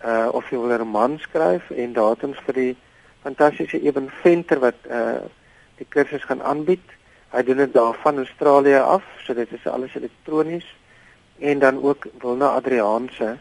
[0.05, 2.75] uh of jy wil 'n roman skryf en datums vir die
[3.23, 5.25] fantastiese Eben Venter wat uh
[5.77, 6.83] die kursus gaan aanbied.
[7.31, 10.65] Hy doen dit daar van Australië af, so dit is alles elektronies
[11.39, 13.37] en dan ook Wilna Adrianse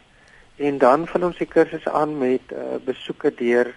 [0.56, 3.74] en dan vul ons die kursus aan met uh besoeke deur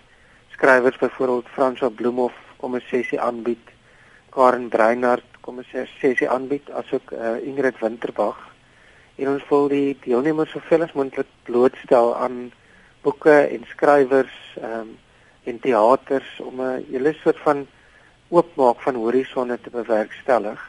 [0.50, 3.66] skrywers byvoorbeeld François Bloemhof om 'n sessie aanbied.
[4.30, 8.38] Karen Breinhardt kom sê sessie aanbied asook uh, Ingrid Winterbag
[9.16, 12.52] en ons wil die deelnemers soveel as moontlik blootstel aan
[13.08, 14.96] boeke en skrywers um,
[15.48, 17.68] en teaters om 'n hele soort van
[18.30, 20.60] oopmaak van horisonne te bewerkstellig.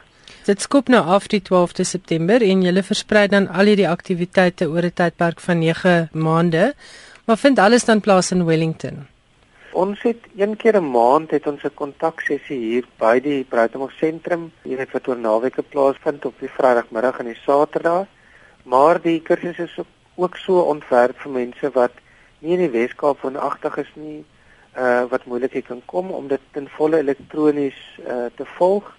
[0.45, 4.85] Dit skop nou af die 12de September en jy versprei dan al hierdie aktiwiteite oor
[4.85, 6.73] 'n tydperk van 9 maande.
[7.25, 9.07] Maar vind alles dan plaas in Wellington?
[9.71, 14.51] Ons het een keer 'n maand het ons 'n kontaksessie hier by die Bruitenberg sentrum.
[14.63, 18.07] Hier het wat oor naweke plaasvind op die Vrydagmiddag en die Saterdag.
[18.63, 19.79] Maar die kursus is
[20.15, 21.91] ook so ontwerp vir mense wat
[22.39, 24.25] nie in die Weskaap woonagtig is nie,
[24.77, 28.95] uh wat moeilik kan kom om dit ten volle elektronies uh te volg.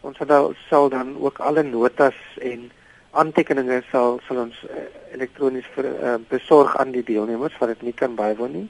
[0.00, 2.70] Ons sal, sal dan ook alle notas en
[3.10, 7.94] aantekeninge sal sal ons uh, elektronies vir uh, besorg aan die deelnemers wat dit nie
[7.96, 8.68] kan bywoon nie.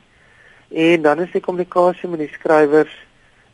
[0.68, 2.92] En dan is die kommunikasie met die skrywers,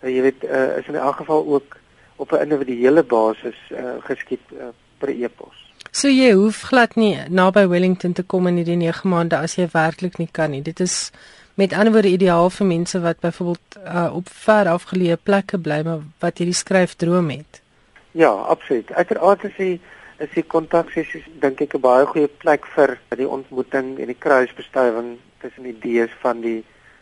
[0.02, 1.78] uh, jy weet, uh, is in elk geval ook
[2.20, 5.69] op 'n individuele basis uh, geskied uh, per e-pos.
[5.90, 9.66] So jy hoef glad nie naby Wellington te kom in hierdie 9 maande as jy
[9.72, 10.62] werklik nie kan nie.
[10.62, 11.10] Dit is
[11.58, 16.04] met ander woorde ideaal vir mense wat byvoorbeeld uh, op ver afgeleë plekke bly maar
[16.22, 17.60] wat hierdie skryfdroom het.
[18.12, 18.92] Ja, absoluut.
[18.92, 19.80] Uiteraard is die
[20.20, 25.16] is die kontaksessies dink ek 'n baie goeie plek vir die ontmoeting en die kruisbestuiving
[25.40, 26.60] tussen idees van die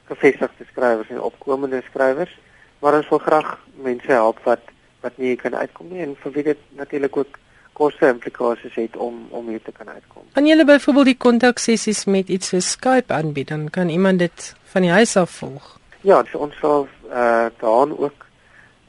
[0.08, 2.32] gevestigde skrywers en opkomende skrywers,
[2.80, 4.62] maar ons wil graag mense help wat
[5.02, 7.38] wat nie kan uitkom nie en vir wie dit natuurlik ook
[7.78, 10.22] koste implikasies het om om hier te kan uitkom.
[10.32, 14.54] Kan jy byvoorbeeld die kontak sessies met iets so Skype aanbied dan kan iemand dit
[14.72, 15.76] van die huis af volg?
[16.00, 18.26] Ja, so ons sal eh uh, daan ook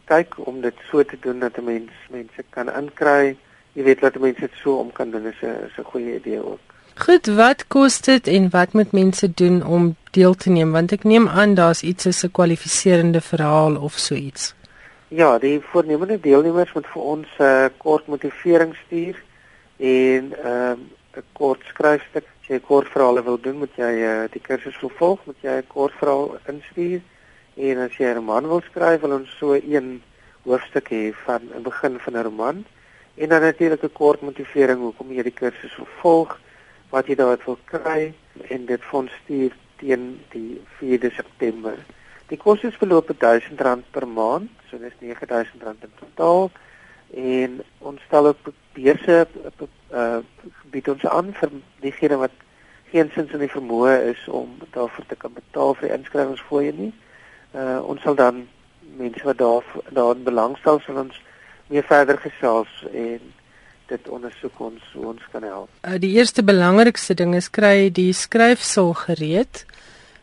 [0.06, 3.38] kyk om dit so te doen dat mense mense kan inkry.
[3.74, 6.42] Jy weet dat mense dit so om kan doen is 'n is 'n goeie idee
[6.46, 6.60] ook.
[7.00, 11.04] Goed, wat kos dit en wat moet mense doen om deel te neem want ek
[11.04, 14.54] neem aan daar's iets soos 'n kwalifiserende verhaal of so iets.
[15.12, 19.16] Ja, die voornemende deelnemers moet vir ons 'n uh, kort motivering stuur
[19.78, 20.76] en 'n uh,
[21.18, 22.26] 'n kort skryfstuk.
[22.42, 25.68] As jy kort verhaal wil doen, moet jy uh, die kursus volg, moet jy 'n
[25.68, 27.02] kort verhaal instuur
[27.56, 30.02] en as jy 'n roman wil skryf, wil ons so een
[30.44, 32.66] hoofstuk hê van 'n begin van 'n roman
[33.16, 36.40] en dan natuurlik 'n kort motivering hoekom jy die kursus volg
[36.90, 38.14] wat jy daar wil kry
[38.50, 41.78] en dit fonds stuur teen die 4de September.
[42.30, 46.52] Die kostes verloop op R1000 per maand, so dis R9000 in totaal
[47.10, 49.28] en ons stel ook beurse
[49.90, 50.20] uh
[50.70, 51.50] bied ons aan vir
[51.82, 52.36] diegene wat
[52.92, 56.92] geensins in die vermoë is om daarvoor te kan betaal vir inskrywingsfooie nie.
[57.58, 58.44] Uh ons sal dan
[59.00, 61.18] mense wat daar daarin belangstel sal ons
[61.74, 63.34] meer verder gesels en
[63.90, 65.70] dit ondersoek ons hoe ons kan help.
[65.82, 69.66] Uh, die eerste belangrikste ding is kry die skryfsel gereed.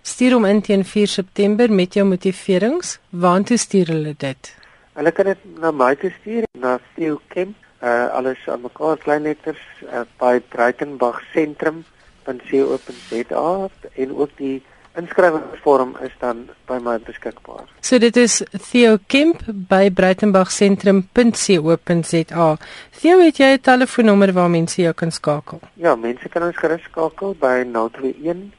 [0.06, 3.00] Stuur hom in teen 4 September met jou motiverings.
[3.10, 4.54] Waartoe stuur hulle dit?
[4.94, 7.56] Hulle kan dit na my toe stuur na Theo Kemp.
[7.82, 11.84] Uh alles aan mekaar klein letters uh, by Breitenberg sentrum
[12.24, 13.68] van co.za
[14.04, 14.62] en ook die
[14.96, 17.66] inskrywingsvorm is dan by my beskikbaar.
[17.80, 22.56] So dit is Theo Kemp by breitenbergcentrum.co.za.
[23.00, 25.60] Theo, het jy 'n telefoonnommer waar mense jou kan skakel?
[25.74, 28.52] Ja, mense kan ons gerus skakel by 021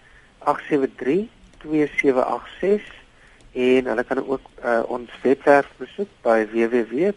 [0.43, 2.83] 873 2786
[3.53, 7.11] en hulle kan ook uh, ons webwerf besoek by www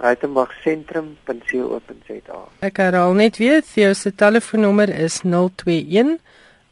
[0.00, 2.40] breitenbergsentrum.co.za.
[2.64, 6.18] Ek herhaal net weer, Theo se telefoonnommer is 021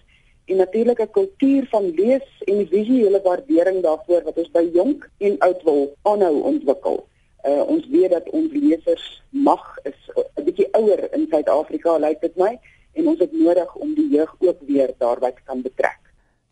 [0.51, 5.39] en natuurlik 'n kultuur van lees en visuele waardering daarvoor wat ons by jonk en
[5.39, 7.07] oud wil aanhou ontwikkel.
[7.47, 10.01] Uh, ons weet dat ons lesers mag is
[10.35, 12.59] 'n bietjie ouer in Suid-Afrika lyk dit my
[12.93, 16.01] en ons het nodig om die jeug ook weer daarby te kan betrek.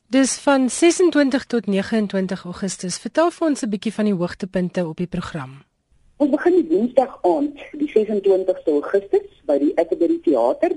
[0.06, 2.98] Dis van 26 tot 29 Augustus.
[2.98, 5.69] Vertel vir ons 'n bietjie van die hoogtepunte op die program.
[6.20, 10.74] Ons begin die Woensdag aand, die 26ste Augustus by die Atterbury Theater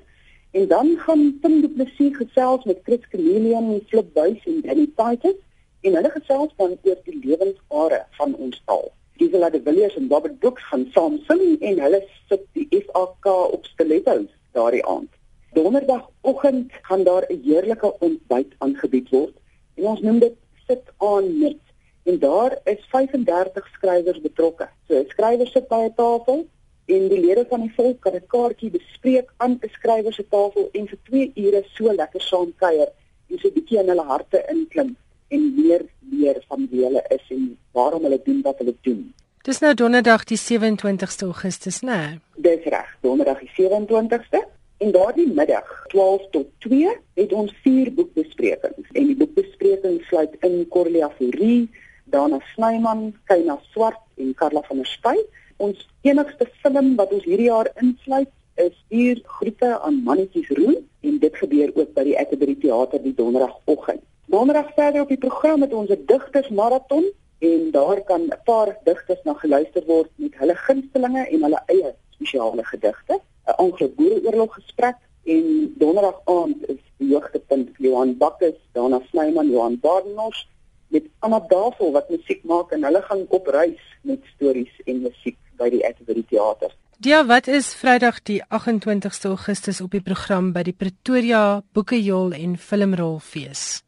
[0.56, 5.36] en dan gaan Tim Du Plessis gesels met Chris Chameleon, Flip Buys en Danny Titus
[5.84, 8.88] en hulle gesels dan oor die lewensare van ons taal.
[9.20, 12.00] Gisela de Villiers en Robert Brooks gaan saam sing en hulle
[12.32, 13.28] sit die FAK
[13.58, 15.12] op stilettos daardie aand.
[15.60, 19.36] Donderdagoggend gaan daar 'n heerlike ontbyt aangebied word
[19.76, 20.40] en ons noem dit
[20.72, 21.60] sit aan met
[22.04, 24.70] en daar is 35 skrywers betrokke.
[24.88, 26.48] So skrywers sit by 'n tafel
[26.86, 30.70] en die lede van die volk kan 'n kaartjie bespreek aan 'n skrywer se tafel
[30.72, 32.90] en vir 2 ure so lekker saam kuier
[33.30, 34.96] en so 'n bietjie in hulle harte inklim
[35.28, 39.14] en leer meer van wie hulle is en waarom hulle doen wat hulle doen.
[39.44, 41.96] Dis nou donderdag die 27ste Augustus, né?
[41.96, 42.20] Nee?
[42.36, 44.40] Dis reg, donderdag die 27ste.
[44.78, 48.88] En daardie middag, 12 tot 2, het ons vier boekbesprekings.
[48.92, 51.70] En die boekbesprekings sluit in Corlia Fourie,
[52.04, 55.18] Dana Snyman, Kyna Swart en Karla van der Spy.
[55.58, 61.20] Ons enigste film wat ons hierdie jaar insluit is Uur Groete aan Mannetjies Roen en
[61.20, 64.04] dit gebeur ook by die Atterbury Theater die donderdagoggend.
[64.34, 67.06] Donderdag verder op die program het ons 'n digtersmaraton
[67.40, 71.96] en daar kan 'n paar digters na geluister word met hulle gunstelinge en hulle eie
[72.10, 73.20] spesiale gedigte.
[73.48, 80.48] 'n Anglo-Boereoorlog gesprek en donderdag aand is die hoogtepunt Johan Bakkes, Dana Snyman, Johan Badenhorst
[80.88, 85.38] met Anna Davel wat musiek maak en hulle gaan op reis met stories en musiek
[85.58, 86.74] by die Atterbury Theater.
[87.04, 92.58] Ja, wat is Vrydag die 28ste Augustus op die program by die Pretoria Boekejol en
[92.58, 93.82] Filmrolfees?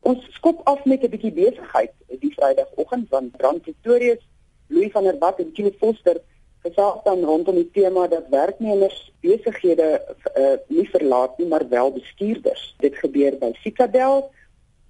[0.00, 4.22] Ons skop af met 'n bietjie besigheid die Vrydagoggend van Brand Pretorius,
[4.68, 6.20] Louis van der Walt en Kenneth Foster
[6.62, 9.88] gesels dan rondom die tema dat werknemers besighede
[10.36, 12.74] uh, nie verlaat nie, maar wel bestuurders.
[12.78, 14.30] Dit gebeur by Citadel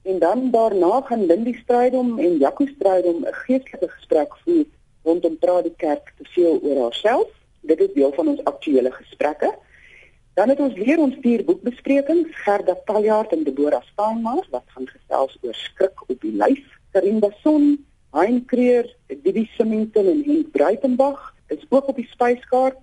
[0.08, 4.64] En dan daarna gaan Lindy Strydom en Jaco Strydom 'n geestelike gesprek voer
[5.02, 7.28] rondom praat die kerk te veel oor haarself.
[7.60, 9.54] Dit is deel van ons aktuele gesprekke.
[10.34, 15.38] Dan het ons weer ons vier boekbesprekings, Gerda Taljaard en Deborah Steinmar wat gaan gesels
[15.42, 16.64] oor skrik op die lyf.
[16.90, 22.80] Karin Bason, Hein Creer, Didi Simington en Henk Breitenberg is ook op die spyskaart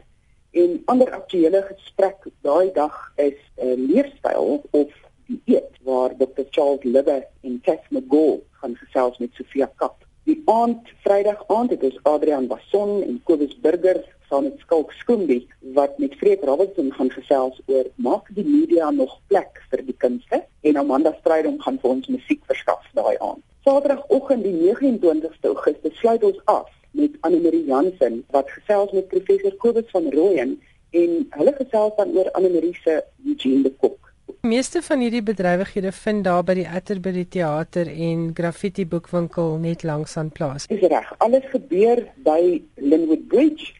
[0.51, 6.13] en ander aktuele gesprek daai dag is 'n uh, eh, leefstyl of die eet waar
[6.17, 6.45] Dr.
[6.49, 10.03] Charles Libbe en Tess McGaw gaan gesels met Sofia Kap.
[10.25, 15.47] Die aand, Vrydag aand, het ons Adrian Basson en Kobus Burger saam met Skalk Skoombie
[15.77, 20.41] wat met Freek Robertson gaan gesels oor maak die media nog plek vir die kunste
[20.61, 23.43] en Amanda Strydom gaan vir ons musiek verskaf daai aand.
[23.65, 29.53] Saterdagoggend die 29ste Augustus sluit ons af met Anne Marie Jansen wat gesels met professor
[29.61, 30.57] Kobus van Rooyen
[30.95, 34.04] en hulle gesels dan oor Anne Marie se Eugene de Kok
[34.45, 40.17] meeste van hierdie bedrywighede vind daar by die Atterbury Theater en Graffiti Boekwinkel net langs
[40.17, 40.67] aan plaas.
[40.67, 41.09] Dis reg.
[41.17, 43.73] Alles gebeur by Linwood Bridge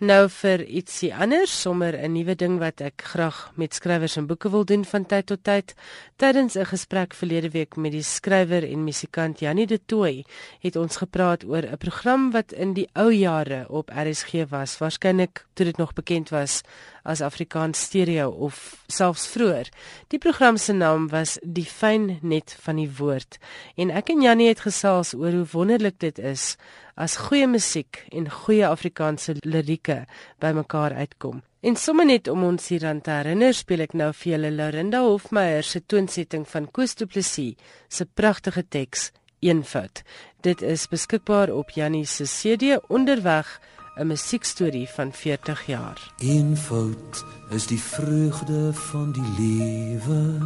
[0.00, 4.50] Nou vir ietsie anders, sommer 'n nuwe ding wat ek graag met skrywers en boeke
[4.50, 5.74] wil doen van tyd tot tyd.
[6.16, 10.24] Tydens 'n gesprek verlede week met die skrywer en musikant Janie De Tooy,
[10.60, 15.44] het ons gepraat oor 'n program wat in die ou jare op RSG was, waarskynlik
[15.52, 16.62] toe dit nog bekend was
[17.02, 19.68] as Afrikaans Stereo of selfs vroeër.
[20.08, 23.38] Die program se naam was Die fyn net van die woord
[23.76, 26.56] en ek en Janie het gesels oor hoe wonderlik dit is
[27.00, 30.04] as goeie musiek en goeie Afrikaanse lirieke
[30.42, 31.40] bymekaar uitkom.
[31.60, 35.66] En sommer net om ons hieraan te herinner, speel ek nou vir julle Laurinda Hofmeyer
[35.66, 37.56] se toonsetting van Koos Du Plessis
[37.88, 39.10] se pragtige teks
[39.44, 40.02] Eenvoud.
[40.44, 43.58] Dit is beskikbaar op Jannie se CD onderweg
[43.96, 46.12] 'n musiekstorie van 40 jaar.
[46.18, 50.38] Eenvoud is die vreugde van die lewe.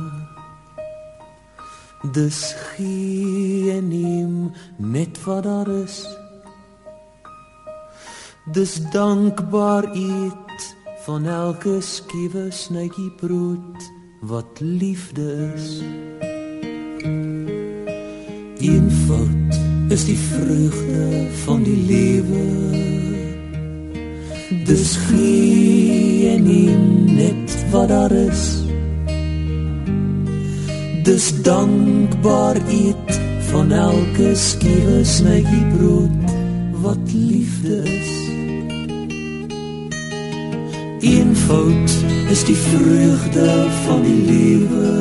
[2.12, 6.06] Dis geen neem net wat daar is.
[8.52, 13.90] Dis dankbaar eet van elke skiewe snytjie brood
[14.20, 15.80] wat liefde is.
[18.58, 22.93] Eenvoud is die vreugde van die lewe.
[24.48, 26.44] Dis geen
[27.14, 28.62] net wat daar is.
[31.02, 36.32] Dis dankbaar eet van elke skiewe snytjie brood
[36.82, 38.12] wat liefde is.
[41.00, 41.90] Eenvoud
[42.30, 44.92] is die vreugde van die lewe.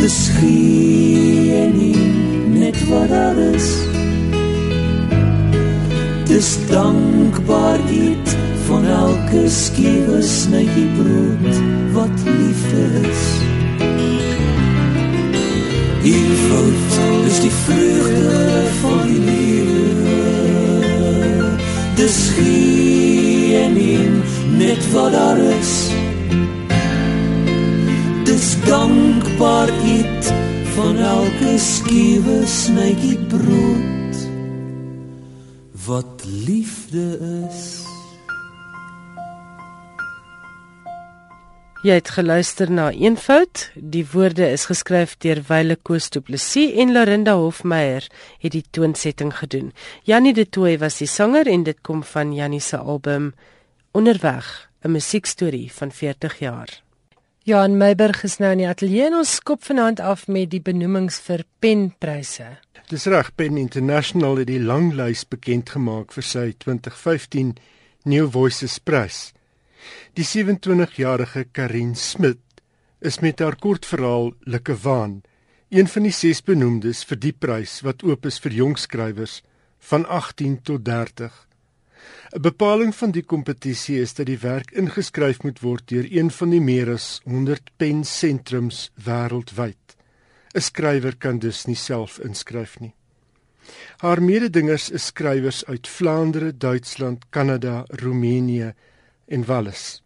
[0.00, 1.76] Dis geen
[2.56, 3.93] net wat daar is
[6.34, 11.58] is dankbaar eet van elke skiewe snytjie brood
[11.92, 13.22] wat liefde is.
[16.02, 20.18] Eenvoud is die vreugde van die lewe.
[21.94, 24.22] Dis geen
[24.58, 25.74] net wat daar is.
[28.24, 30.34] Dis dankbaar eet
[30.74, 33.94] van elke skiewe snytjie brood
[35.86, 36.13] wat
[36.46, 37.84] liefde is.
[41.84, 43.68] Jy het geluister na Eenvoud.
[43.74, 48.08] Die woorde is geskryf deur Wile Koos Du Plessis en Lorinda Hofmeyer
[48.40, 49.72] het die toonsetting gedoen.
[50.08, 53.34] Janie De Tooy was die sanger en dit kom van Janie se album
[53.92, 56.83] Onderweg, 'n musiekstorie van 40 jaar.
[57.44, 61.18] Jan Meiburg is nou in die ateljee en ons skop vanaand af met die benoemings
[61.26, 62.46] vir penpryse.
[62.88, 67.50] Dis reg, Pen International het die lang lys bekend gemaak vir sy 2015
[68.08, 69.34] New Voices Prys.
[70.16, 72.40] Die 27-jarige Karin Smit
[73.04, 75.20] is met haar kortverhaal Likkewaan
[75.68, 79.42] een van die ses benoemdes vir die prys wat oop is vir jong skrywers
[79.92, 81.28] van 18 tot 30.
[82.34, 86.50] 'n Bepaling van die kompetisie is dat die werk ingeskryf moet word deur een van
[86.50, 89.96] die meer as 100 pensentrums wêreldwyd.
[90.54, 92.94] 'n Skrywer kan dus nie self inskryf nie.
[93.98, 98.74] Haar mededingers is skrywers uit Vlaandere, Duitsland, Kanada, Roemenië
[99.26, 100.02] en Wallis.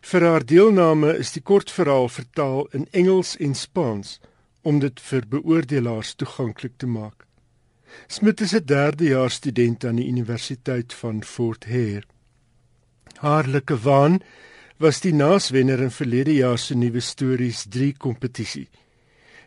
[0.00, 4.18] Vir haar deelname is die kortverhaal vertaal in Engels en Spaans
[4.62, 7.29] om dit vir beoordelaars toeganklik te maak.
[8.06, 12.02] Smit is 'n derdejaars student aan die Universiteit van Fort Hare.
[13.18, 14.20] Haarlike waan
[14.76, 18.68] was die naaswenner in verlede jaar se nuwe stories 3 kompetisie.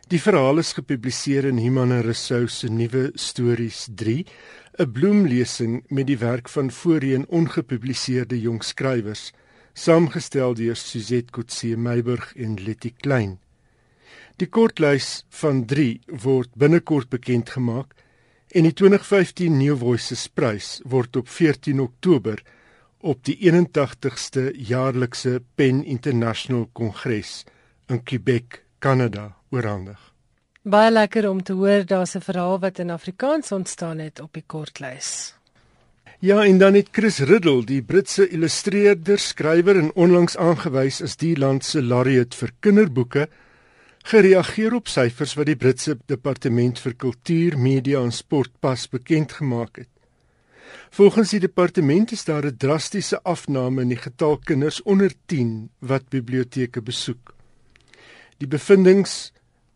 [0.08, 4.26] Die verhaal is gepubliseer in Human Resource se nuwe stories 3,
[4.78, 9.32] 'n bloemlesing met die werk van voorheen ongepubliseerde jong skrywers,
[9.72, 13.38] saamgestel deur Suzette Kotse Meiburg en Letty Klein.
[14.36, 17.94] Die kortlys van 3 word binnekort bekend gemaak
[18.54, 22.38] en die 2015 New Voices Prys word op 14 Oktober
[23.02, 27.42] op die 81ste jaarlikse Pen International Kongres
[27.90, 29.98] in Quebec, Kanada, oorhandig.
[30.62, 34.44] Baie lekker om te hoor daar's 'n verhaal wat in Afrikaans ontstaan het op die
[34.46, 35.34] kortlys.
[36.20, 41.36] Ja, en dan het Chris Riddle, die Britse illustreerder, skrywer en onlangs aangewys as die
[41.36, 43.28] land se laureate vir kinderboeke,
[44.04, 49.80] gereageer op syfers wat die Britse Departement vir Kultuur, Media en Sport pas bekend gemaak
[49.80, 49.88] het.
[50.94, 56.08] Volgens die departement is daar 'n drastiese afname in die getal kinders onder 10 wat
[56.08, 57.34] biblioteke besoek.
[58.38, 59.08] Die bevindinge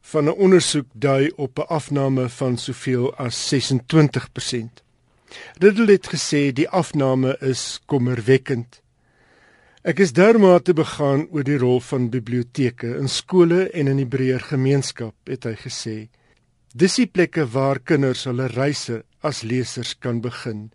[0.00, 4.82] van 'n ondersoek dui op 'n afname van soveel as 26%.
[5.58, 8.82] Riddle het gesê die afname is kommerwekkend.
[9.88, 14.42] Ek is dermate begaan oor die rol van biblioteke in skole en in die breër
[14.50, 15.94] gemeenskap, het hy gesê.
[16.76, 20.66] Dis die plekke waar kinders hulle reise as lesers kan begin.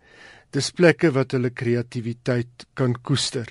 [0.50, 3.46] Dis plekke wat hulle kreatiwiteit kan koester.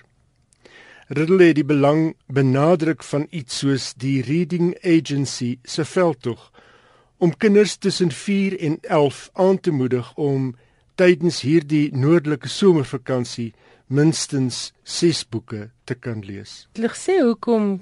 [1.08, 6.50] Riddle het die belang benadruk van iets soos die Reading Agency se veldtog
[7.24, 10.58] om kinders tussen 4 en 11 aan te moedig om
[11.00, 13.54] tydens hierdie noordelike somervakansie
[13.88, 16.68] minstens 6 boeke te kan lees.
[16.78, 17.82] Hulle sê hoekom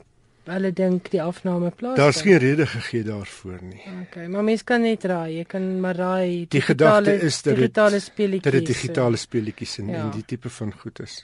[0.50, 1.98] hulle dink die afname plaas.
[2.00, 3.82] Daar's geen rede gegee daarvoor nie.
[4.08, 5.38] Okay, maar mens kan net raai.
[5.38, 6.46] Jy kan maar raai.
[6.50, 8.44] Die gedagte is dat digitale speletjies.
[8.48, 10.04] Dat dit digitale speletjies en, ja.
[10.04, 11.22] en die tipe van goed is.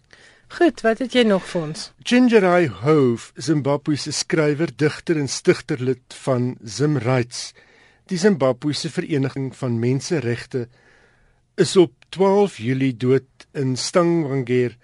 [0.48, 1.90] Goed, wat het jy nog vir ons?
[2.08, 7.52] Ginger Eye Hove, Zimbabwe se skrywer, digter en stigterlid van Zim Rights,
[8.08, 10.68] die Zimbabwe se vereniging van menseregte,
[11.60, 14.78] is op 12 Julie dood in Stavanger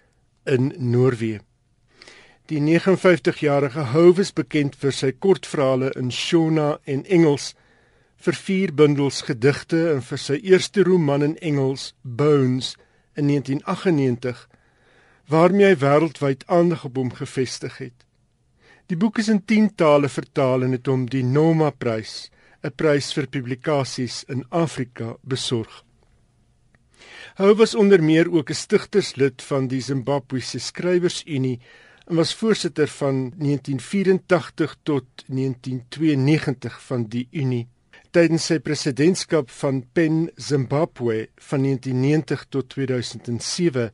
[0.44, 1.40] in Noorwe.
[2.52, 7.54] Die 59-jarige Hove is bekend vir sy kortverhale in Shona en Engels
[8.24, 12.76] vir vier bundels gedigte en vir sy eerste roman in Engels Bones
[13.16, 14.48] in 1998
[15.32, 18.04] waarmee hy wêreldwyd aandag op hom gevestig het.
[18.92, 22.30] Die boek is in 10 tale vertaal en het hom die Noma Prys,
[22.64, 25.84] 'n prys vir publikasies in Afrika, besorg.
[27.34, 31.60] Hy was onder meer ook 'n stigterslid van die Zimbabwese Skrywersunie
[32.06, 37.68] en was voorsitter van 1984 tot 1992 van die Unie.
[38.12, 43.92] Tydens sy presidentskap van PEN Zimbabwe van 1990 tot 2007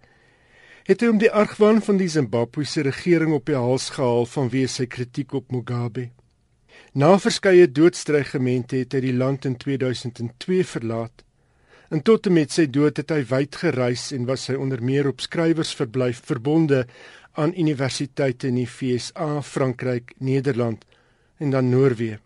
[0.83, 4.85] het hy om die argwaan van die Zimbabwese regering op die hals gehaal vanweë sy
[4.85, 6.09] kritiek op Mugabe.
[6.93, 11.23] Na verskeie doodstrygemente het hy die land in 2002 verlaat
[11.89, 15.07] En tot en met sy dood het hy wyd gereis en was hy onder meer
[15.09, 16.83] op skrywersverblyf verbonde
[17.33, 20.85] aan universiteite in die FSA, Frankryk, Nederland
[21.41, 22.19] en dan Noorwe.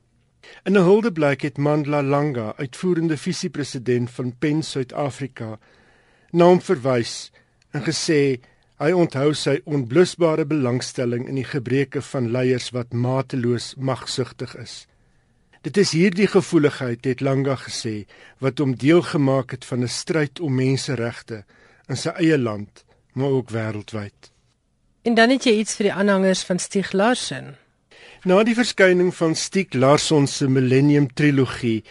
[0.67, 5.59] In 'n huldeblyk het Mandla Langa, uitvoerende visiepresident van PEN Suid-Afrika,
[6.31, 7.31] na hom verwys
[7.71, 8.39] en gesê
[8.77, 14.87] hy onthou sy onblusbare belangstelling in die gebreke van leiers wat mateloos magsugtig is.
[15.63, 18.03] Dit is hierdie gevoeligheid het Langa gesê
[18.43, 21.45] wat hom deel gemaak het van 'n stryd om menseregte
[21.87, 22.83] in sy eie land,
[23.13, 24.31] maar ook wêreldwyd.
[25.03, 27.55] En dan het jy iets vir die aanhangers van Stieg Larsson.
[28.25, 31.83] Na die verskyning van Stieg Larsson se Millennium trilogie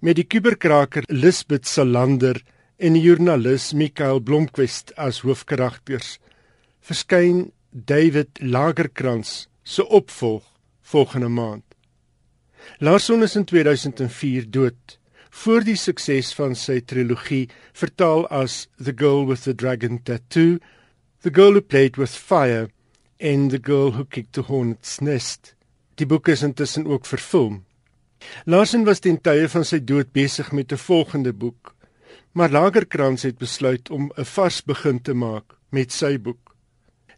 [0.00, 2.42] met die kuberkraker Lisbeth Salander
[2.76, 6.18] en die joernalis Mikael Blomqvist as hoofkarakters,
[6.80, 10.42] verskyn David Lagerkrans se opvolg
[10.82, 11.71] volgende maand.
[12.78, 14.98] Larson is in 2004 dood
[15.32, 17.46] voor die sukses van sy trilogie
[17.78, 20.58] vertaal as The Girl with the Dragon Tattoo,
[21.22, 22.68] The Girl Who Played with Fire
[23.18, 25.54] en The Girl Who Kicked the Hornet's Nest.
[25.96, 27.62] Die boek is intussen ook verfilm.
[28.44, 31.74] Larson was ten tye van sy dood besig met 'n volgende boek,
[32.32, 36.56] maar Lagerkrans het besluit om 'n vars begin te maak met sy boek.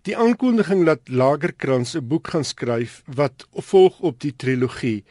[0.02, 5.04] Die aankondiging dat Lagerkrans 'n boek gaan skryf wat volg op die trilogie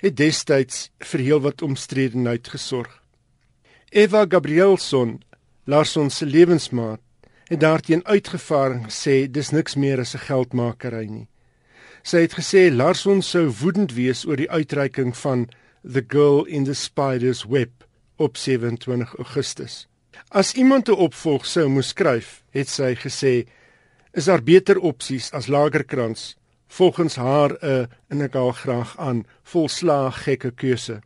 [0.00, 2.92] het destyds vir heelwat omstredenheid gesorg.
[3.90, 5.20] Eva Gabrielson,
[5.64, 7.00] Larson se lewensmaat,
[7.50, 11.28] het daarteen uitgevaar en gesê dis niks meer as 'n geldmakery nie.
[12.02, 15.48] Sy het gesê Larson sou woedend wees oor die uitreiking van
[15.82, 17.70] The Girl in the Spider's Web
[18.16, 19.86] op 27 Augustus.
[20.28, 23.48] As iemand 'n opvolg sou moes skryf, het sy gesê,
[24.12, 26.36] is daar beter opsies as Lagerkrans
[26.70, 31.00] volgens haar 'n en ek haal graag aan volslaag gekke keuse.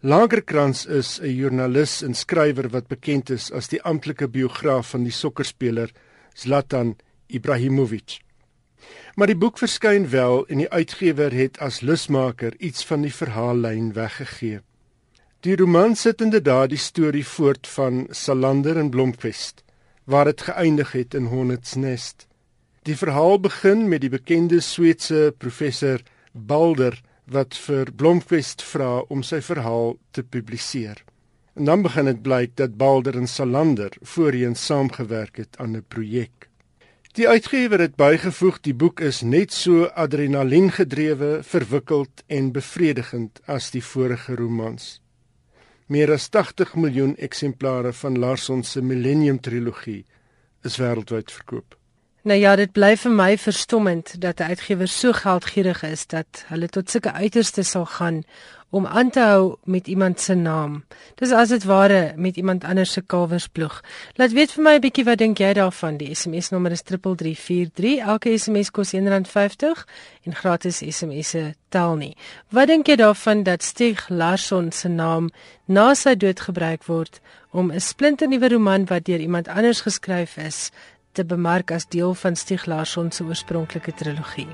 [0.00, 5.12] Lagerkrans is 'n joernalis en skrywer wat bekend is as die amptelike biograaf van die
[5.12, 5.90] sokkerspeler
[6.34, 8.20] Zlatan Ibrahimovic.
[9.14, 13.92] Maar die boek verskyn wel en die uitgewer het as lusmaker iets van die verhaallyn
[13.92, 14.60] weggegee.
[15.40, 19.64] Die roman sit inderdaad die storie voort van Salander en Blomquist
[20.04, 22.26] waar dit geëindig het in Hornets Nest.
[22.82, 26.00] Die verhaal begin met die bekende Sweedse professor
[26.34, 26.96] Balder
[27.30, 30.98] wat vir Blomqvist vra om sy verhaal te publiseer.
[31.54, 36.48] En dan begin dit blyk dat Balder en Salander voorheen saamgewerk het aan 'n projek.
[37.14, 43.70] Die uitgewer het bygevoeg die boek is net so adrenalien gedrewe, verwikkeld en bevredigend as
[43.70, 45.02] die vorige romans.
[45.86, 50.04] Meer as 80 miljoen eksemplare van Larson se Millennium trilogie
[50.62, 51.81] is wêreldwyd verkoop.
[52.22, 56.68] Nou ja, dit bly vir my verstommend dat 'n uitgewer so geldgierig is dat hulle
[56.68, 58.22] tot sulke uiterste sal gaan
[58.70, 60.84] om aan te hou met iemand se naam.
[61.14, 63.82] Dis as dit ware met iemand anders se kalwersploeg.
[64.14, 65.96] Laat weet vir my 'n bietjie wat dink jy daarvan?
[65.96, 67.98] Die SMS nommer is 3343.
[67.98, 69.86] Elke SMS kos R1.50
[70.22, 72.16] en gratis SMS'e tel nie.
[72.48, 75.30] Wat dink jy daarvan dat Stig Larsson se naam
[75.64, 77.20] na sy dood gebruik word
[77.50, 80.70] om 'n splinternuwe roman wat deur iemand anders geskryf is
[81.12, 84.48] te bemark as deel van Stieg Larsson se oorspronklike trilogie.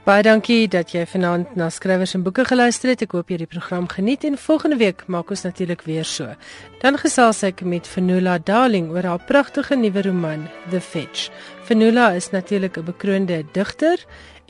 [0.00, 3.02] Baie dankie dat jy vanaand na skrywers en boeke geluister het.
[3.04, 6.32] Ek hoop jy het die program geniet en volgende week maak ons natuurlik weer so.
[6.80, 11.28] Dan gesels ek met Fenula Darling oor haar pragtige nuwe roman The Fetch.
[11.68, 14.00] Fenula is natuurlik 'n bekroonde digter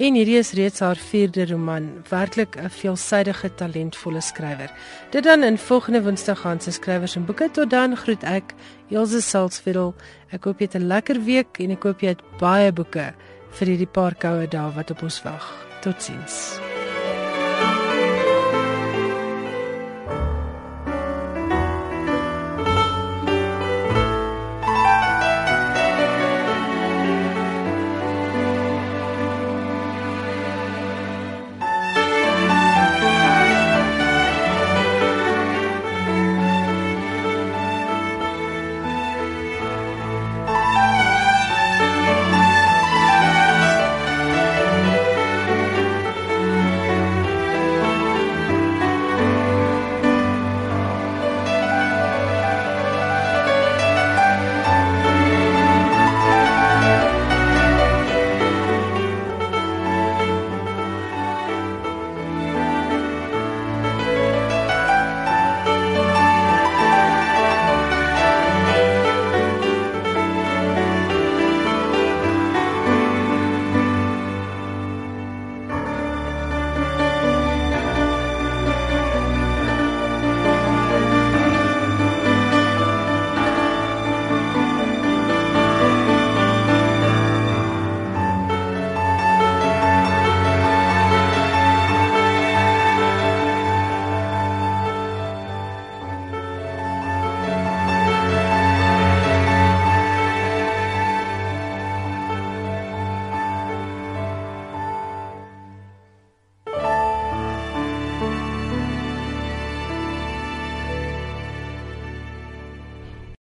[0.01, 4.71] en hierdie is reeds haar 4de roman, werklik 'n veelsidige talentvolle skrywer.
[5.11, 8.55] Dit dan in volgende Woensdag gaan se skrywers en boeke tot dan groet ek
[8.91, 9.95] Elsje Salzveld.
[10.31, 13.15] Ek hoop jy het 'n lekker week en ek hoop jy het baie boeke
[13.51, 15.67] vir hierdie paar koue dae wat op ons wag.
[15.81, 16.61] Totsiens.